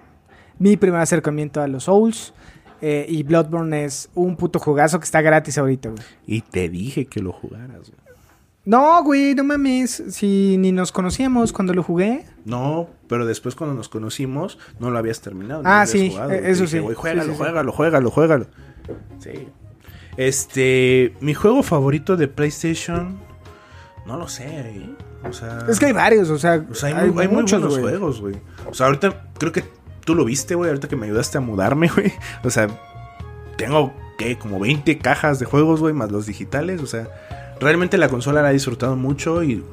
[0.58, 2.34] Mi primer acercamiento a los Souls.
[2.82, 6.02] Eh, y Bloodborne es un puto jugazo que está gratis ahorita, güey.
[6.26, 8.02] Y te dije que lo jugaras, güey.
[8.64, 10.04] No, güey, no mames.
[10.12, 12.26] Si ni nos conocíamos cuando lo jugué.
[12.46, 15.64] No, pero después cuando nos conocimos, no lo habías terminado.
[15.64, 16.32] no Ah, habías sí, jugado.
[16.32, 16.80] eh, eso dije, sí.
[16.80, 17.38] "Güey, Sí, juégalo, sí, sí.
[17.38, 18.46] juégalo, juégalo, juégalo.
[19.20, 19.48] Sí.
[20.18, 23.18] Este, mi juego favorito de PlayStation,
[24.06, 24.90] no lo sé, ¿eh?
[25.28, 27.62] O sea, Es que hay varios, o sea, o sea, hay, muy, hay muy muchos,
[27.62, 28.36] buenos juegos, güey.
[28.70, 29.64] O sea, ahorita creo que
[30.12, 32.12] tú lo viste, güey, ahorita que me ayudaste a mudarme, güey.
[32.44, 32.68] O sea,
[33.56, 34.38] tengo, ¿qué?
[34.38, 36.82] Como 20 cajas de juegos, güey, más los digitales.
[36.82, 37.08] O sea,
[37.62, 39.64] realmente la consola la he disfrutado mucho y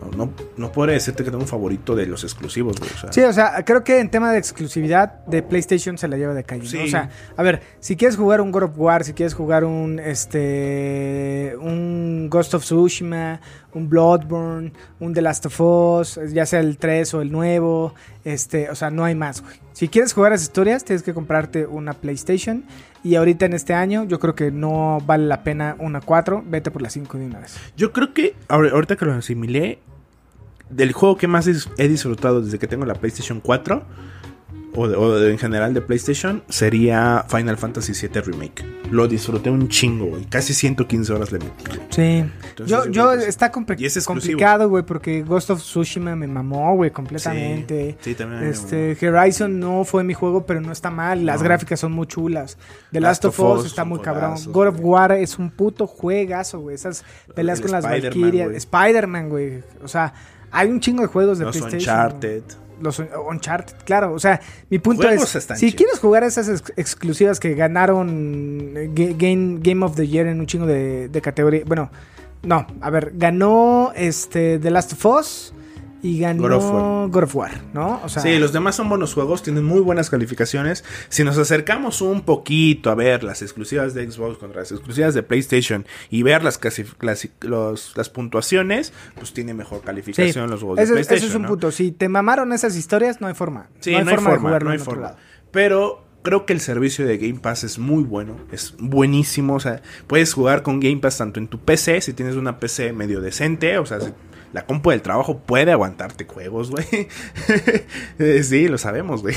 [0.00, 2.90] no, no, no podré decirte que tengo un favorito de los exclusivos, güey.
[2.94, 6.16] O sea, Sí, o sea, creo que en tema de exclusividad de PlayStation se la
[6.16, 6.62] lleva de calle.
[6.84, 9.98] O sea, a ver, si quieres jugar un God of War, si quieres jugar un
[9.98, 13.40] este un Ghost of Tsushima,
[13.74, 17.94] un Bloodborne, un The Last of Us, ya sea el 3 o el nuevo,
[18.24, 19.56] este, o sea, no hay más, güey.
[19.72, 22.64] Si quieres jugar las historias, tienes que comprarte una PlayStation
[23.02, 26.70] y ahorita en este año yo creo que no vale la pena una 4, vete
[26.70, 27.56] por la 5 de una vez.
[27.76, 29.78] Yo creo que ahor- ahorita que lo asimilé,
[30.70, 33.84] del juego que más he disfrutado desde que tengo la PlayStation 4,
[34.72, 38.64] o, de- o de- en general de PlayStation, sería Final Fantasy VII Remake.
[38.92, 40.24] Lo disfruté un chingo, güey.
[40.26, 41.64] Casi 115 horas le metí.
[41.90, 42.02] Sí.
[42.02, 46.92] Entonces, yo, yo está Y es complicado, güey, porque Ghost of Tsushima me mamó, güey,
[46.92, 47.96] completamente.
[48.00, 51.26] Sí, sí, también Este, Horizon no fue mi juego, pero no está mal.
[51.26, 51.44] Las No.
[51.46, 52.56] gráficas son muy chulas.
[52.92, 54.34] The Last, of Us está muy cabrón.
[54.52, 54.76] God of.
[54.80, 56.76] War es un puto juegazo, güey.
[56.76, 57.04] Esas
[57.34, 58.52] peleas El con las Valkyrias.
[58.54, 59.62] Spider-Man, güey.
[59.82, 60.14] O sea,
[60.50, 61.94] hay un chingo de juegos de Los PlayStation.
[61.96, 62.42] Uncharted.
[62.80, 64.14] Los Un- Uncharted, claro.
[64.14, 64.40] O sea,
[64.70, 65.74] mi punto Juegos es, si chidos.
[65.74, 70.40] quieres jugar esas ex- exclusivas que ganaron eh, Ga- Game, Game of the Year en
[70.40, 71.90] un chingo de, de categoría, bueno,
[72.42, 75.52] no, a ver, ganó este The Last of Us
[76.02, 77.08] y ganó God of War.
[77.10, 78.00] God of War, ¿no?
[78.04, 80.84] O sea, Sí, los demás son buenos juegos, tienen muy buenas calificaciones.
[81.08, 85.22] Si nos acercamos un poquito a ver las exclusivas de Xbox contra las exclusivas de
[85.22, 86.58] PlayStation y ver las,
[87.40, 91.30] los- puntuaciones, pues tiene mejor sí, calificación los juegos ese, de ese PlayStation.
[91.30, 91.48] es un ¿no?
[91.48, 91.70] punto.
[91.70, 93.68] Si te mamaron esas historias, no hay forma.
[93.80, 95.06] Sí, no hay forma, de jugarlo no hay en otro forma.
[95.08, 95.18] lado.
[95.50, 99.54] Pero creo que el servicio de Game Pass es muy bueno, es buenísimo.
[99.54, 102.92] O sea, puedes jugar con Game Pass tanto en tu PC, si tienes una PC
[102.92, 104.12] medio decente, o sea, si-
[104.52, 106.86] la compu del trabajo puede aguantarte juegos, güey.
[108.18, 109.34] Eh, sí, lo sabemos, güey.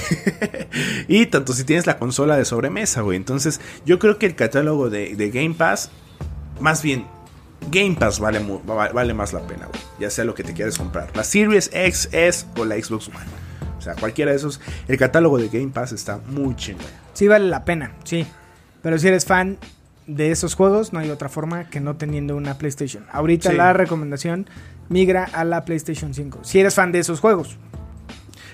[1.07, 3.15] y tanto si tienes la consola de sobremesa, güey.
[3.15, 5.89] Entonces, yo creo que el catálogo de, de Game Pass,
[6.59, 7.05] más bien,
[7.71, 9.81] Game Pass vale, vale más la pena, güey.
[9.99, 11.15] Ya sea lo que te quieres comprar.
[11.15, 13.17] La Series X, S o la Xbox One.
[13.77, 14.59] O sea, cualquiera de esos.
[14.87, 16.85] El catálogo de Game Pass está muy chingón.
[17.13, 18.25] Sí vale la pena, sí.
[18.81, 19.57] Pero si eres fan
[20.07, 23.05] de esos juegos, no hay otra forma que no teniendo una PlayStation.
[23.11, 23.55] Ahorita Sí.
[23.57, 24.47] la recomendación
[24.89, 26.39] migra a la PlayStation 5.
[26.43, 27.57] Si eres fan de esos juegos.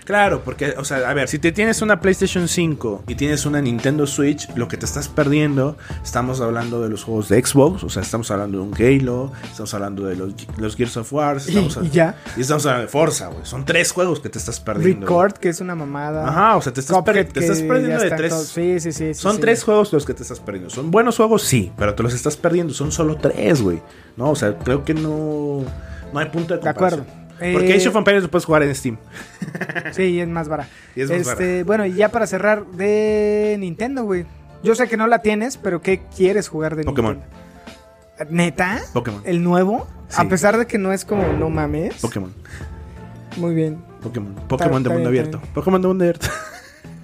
[0.10, 3.62] Claro, porque, o sea, a ver, si te tienes una PlayStation 5 y tienes una
[3.62, 7.90] Nintendo Switch, lo que te estás perdiendo, estamos hablando de los juegos de Xbox, o
[7.90, 11.40] sea, estamos hablando de un Halo, estamos hablando de los, los Gears of War, Y,
[11.50, 12.16] estamos y ya.
[12.36, 13.46] y estamos hablando de Forza, güey.
[13.46, 15.06] Son tres juegos que te estás perdiendo.
[15.06, 16.28] Record, que es una mamada.
[16.28, 18.34] Ajá, o sea, te estás, Cuphead, per- te estás que perdiendo de tres.
[18.52, 19.14] Sí, sí, sí.
[19.14, 20.72] Son tres juegos los que te estás perdiendo.
[20.72, 22.74] Son buenos juegos, sí, pero te los estás perdiendo.
[22.74, 23.80] Son solo tres, güey.
[24.18, 25.64] No, o sea, creo que no,
[26.12, 27.06] no hay punto de De acuerdo.
[27.40, 28.98] Porque Eh, Age of Empires lo puedes jugar en Steam.
[29.94, 30.70] Sí, es más barato.
[30.96, 34.26] Y es más este, Bueno, y ya para cerrar de Nintendo, güey.
[34.64, 37.14] Yo sé que no la tienes, pero ¿qué quieres jugar de Pokémon.
[38.20, 38.36] Nintendo?
[38.36, 38.82] ¿Neta?
[38.94, 39.22] Pokémon.
[39.26, 39.88] ¿El nuevo?
[40.10, 40.18] Sí.
[40.20, 41.96] A pesar de que no es como, no mames.
[42.02, 42.34] Pokémon.
[43.38, 43.78] Muy bien.
[44.02, 44.36] Pokémon.
[44.48, 45.42] Pokémon de está mundo bien, abierto.
[45.54, 46.28] Pokémon de mundo abierto.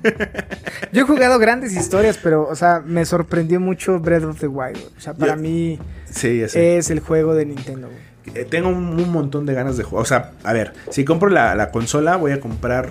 [0.91, 4.77] Yo he jugado grandes historias, pero, o sea, me sorprendió mucho Breath of the Wild.
[4.97, 5.79] O sea, para Yo- mí
[6.09, 7.87] Sí, es el juego de Nintendo.
[7.87, 7.99] güey.
[8.33, 10.01] Eh, tengo un, montón de ganas de jugar.
[10.01, 12.89] O sea, a ver, si compro la, la consola, voy a comprar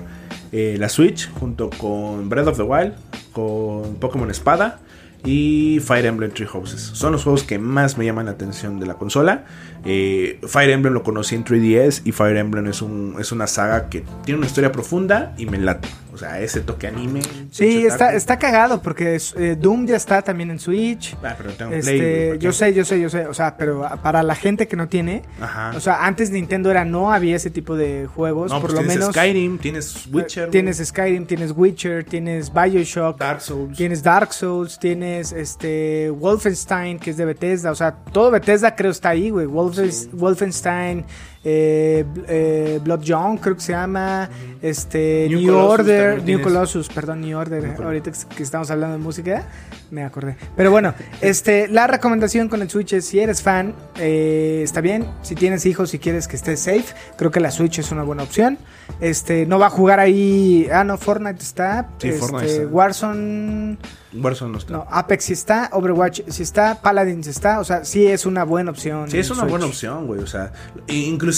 [0.52, 2.94] eh, la Switch junto con Breath of the Wild,
[3.32, 4.78] con Pokémon Espada
[5.24, 6.80] y Fire Emblem Three Houses.
[6.80, 9.44] Son los juegos que más me llaman la atención de la consola.
[9.84, 13.88] Eh, Fire Emblem lo conocí en 3DS y Fire Emblem es, un, es una saga
[13.88, 15.88] que tiene una historia profunda y me late.
[16.12, 17.22] O sea, ese toque anime.
[17.50, 21.16] Sí, está, está cagado porque eh, Doom ya está también en Switch.
[21.24, 23.56] Ah, pero tengo Este, Play, güey, ¿para yo sé, yo sé, yo sé, o sea,
[23.56, 25.72] pero para la gente que no tiene, Ajá.
[25.76, 28.78] o sea, antes Nintendo era no había ese tipo de juegos, no, por pues lo
[28.86, 33.76] tienes menos Skyrim, tienes Witcher, eh, tienes Skyrim, tienes Witcher, tienes BioShock, Dark Souls.
[33.76, 38.92] tienes Dark Souls, tienes este Wolfenstein que es de Bethesda, o sea, todo Bethesda creo
[38.92, 39.73] está ahí, güey, Wolfes-
[40.12, 41.04] Wolfenstein,
[41.44, 44.28] eh, eh, Blood Young creo que se llama,
[44.62, 46.42] este New New, Colossus Order, New.
[46.42, 49.44] Colossus, perdón, New Order, ahorita que- estamos hablando de música,
[49.90, 50.36] me acordé.
[50.56, 55.06] Pero bueno, este, la recomendación con el Switch es si eres fan, eh, está bien.
[55.22, 56.86] Si tienes hijos y quieres que estés safe,
[57.16, 58.58] creo que la Switch es una buena opción.
[59.00, 60.68] Este, no va a jugar ahí.
[60.72, 61.88] Ah, no, Fortnite está.
[61.98, 62.66] Sí, este, Fortnite está.
[62.68, 63.78] Warzone.
[64.14, 64.72] Warzone no está.
[64.72, 65.70] No, Apex sí está.
[65.72, 66.80] Overwatch sí está.
[66.80, 67.60] Paladins está.
[67.60, 69.10] O sea, sí es una buena opción.
[69.10, 69.50] Sí, es una Switch.
[69.50, 70.20] buena opción, güey.
[70.20, 70.52] O sea,
[70.86, 70.92] e-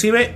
[0.04, 0.34] inclusive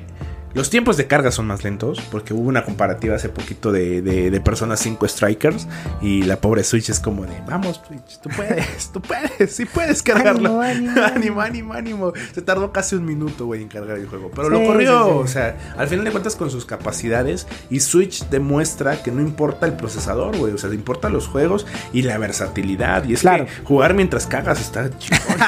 [0.54, 4.30] los tiempos de carga son más lentos porque hubo una comparativa hace poquito de, de,
[4.30, 5.66] de Persona 5 Strikers
[6.00, 10.02] y la pobre Switch es como de, vamos Switch, tú puedes, tú puedes, sí puedes
[10.02, 10.60] cargarlo.
[10.60, 12.12] Ánimo, ánimo, ánimo, ánimo.
[12.34, 14.30] Se tardó casi un minuto, güey, en cargar el juego.
[14.34, 15.18] Pero Sí, lo corrió, sí, sí.
[15.22, 19.66] o sea, al final de cuentas con sus capacidades y Switch demuestra que no importa
[19.66, 23.04] el procesador, güey, o sea, importa los juegos y la versatilidad.
[23.04, 23.46] Y es Claro.
[23.46, 25.20] que jugar mientras cagas está chingón.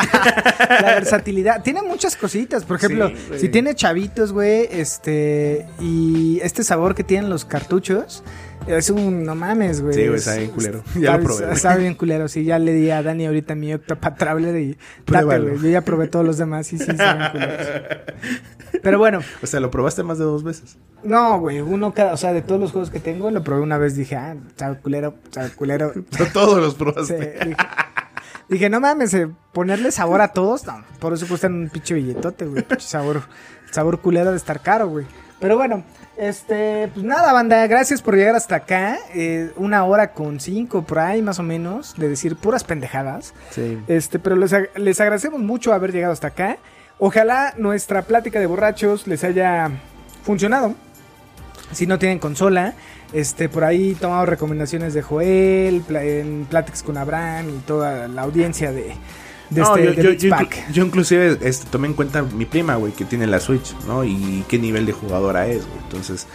[0.71, 1.63] La versatilidad.
[1.63, 2.65] Tiene muchas cositas.
[2.65, 5.67] Por ejemplo, si tiene chavitos, güey, este.
[5.81, 8.23] Y este sabor que tienen los cartuchos.
[8.67, 9.25] Es un.
[9.25, 9.95] No mames, güey.
[9.95, 10.83] Sí, güey, es- está bien culero.
[10.95, 11.53] Ya lo está- probé.
[11.55, 12.29] Está bien culero.
[12.29, 14.79] Sí, ya le di a Dani ahorita mi Octopath Traveler y.
[15.07, 15.59] Güey.
[15.61, 17.67] Yo ya probé todos los demás y sí, están bien culeros.
[18.83, 20.77] Pero bueno, O sea, lo probaste más de dos veces.
[21.03, 21.61] no, güey.
[21.61, 22.13] Uno cada.
[22.13, 23.97] O sea, de todos los juegos que tengo, lo probé una vez.
[23.97, 25.93] Dije, ah, sabe culero, sabe culero.
[26.33, 27.39] Todos los Sí, probaste.
[27.45, 27.57] dije,
[28.49, 32.47] dije, no mames, eh, ponerle sabor a todos, no, por eso cuestan un pinche billetote,
[32.47, 33.23] güey, pinche sabor,
[33.73, 35.07] sabor culero de estar caro, güey.
[35.41, 35.83] Pero bueno,
[36.17, 41.01] este, pues nada, banda, gracias por llegar hasta acá, eh, una hora con cinco por
[41.01, 43.35] ahí más o menos, de decir puras pendejadas.
[43.51, 43.77] Sí.
[43.89, 46.59] Este, pero les, ag- les agradecemos mucho haber llegado hasta acá.
[47.01, 49.69] Ojalá nuestra plática de borrachos les haya
[50.23, 50.75] funcionado.
[51.73, 52.75] Si no tienen consola,
[53.13, 58.71] este, por ahí tomado recomendaciones de Joel, en pláticas con Abraham y toda la audiencia
[58.71, 58.93] de,
[59.55, 60.57] de No, este yo, de yo- Beats yo Pack.
[60.69, 64.05] inclu- yo inclusive este, tomé en cuenta mi prima, güey, que tiene la Switch, ¿no?
[64.05, 65.79] Y qué nivel de jugadora es, güey.
[65.85, 66.27] Entonces,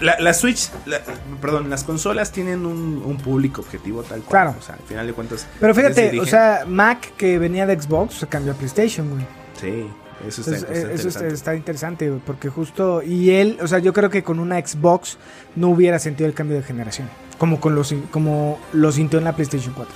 [0.00, 1.00] la, la Switch, la-
[1.40, 4.44] perdón, las consolas tienen un, un público objetivo tal cual.
[4.44, 4.56] Claro.
[4.58, 5.46] O sea, al final de cuentas.
[5.60, 9.26] Pero fíjate, o sea, Mac que venía de Xbox se cambió a PlayStation, güey.
[9.60, 9.86] Sí,
[10.26, 11.34] eso está, Entonces, está eh, eso está, interesante.
[11.34, 15.18] está interesante, güey, porque justo, y él, o sea, yo creo que con una Xbox
[15.56, 19.32] no hubiera sentido el cambio de generación, como con los, como lo sintió en la
[19.34, 19.94] PlayStation 4.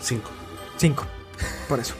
[0.00, 0.30] Cinco.
[0.78, 1.06] 5,
[1.68, 1.94] por eso.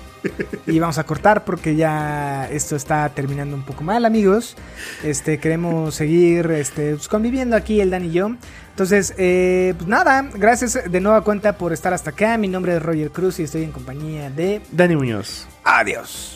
[0.67, 4.57] Y vamos a cortar porque ya esto está terminando un poco mal, amigos.
[5.05, 8.31] Este, queremos seguir este, pues, conviviendo aquí el Dan y yo.
[8.71, 12.37] Entonces, eh, pues nada, gracias de nueva cuenta por estar hasta acá.
[12.39, 14.61] Mi nombre es Roger Cruz y estoy en compañía de...
[14.73, 15.47] Dani Muñoz.
[15.65, 16.36] Adiós.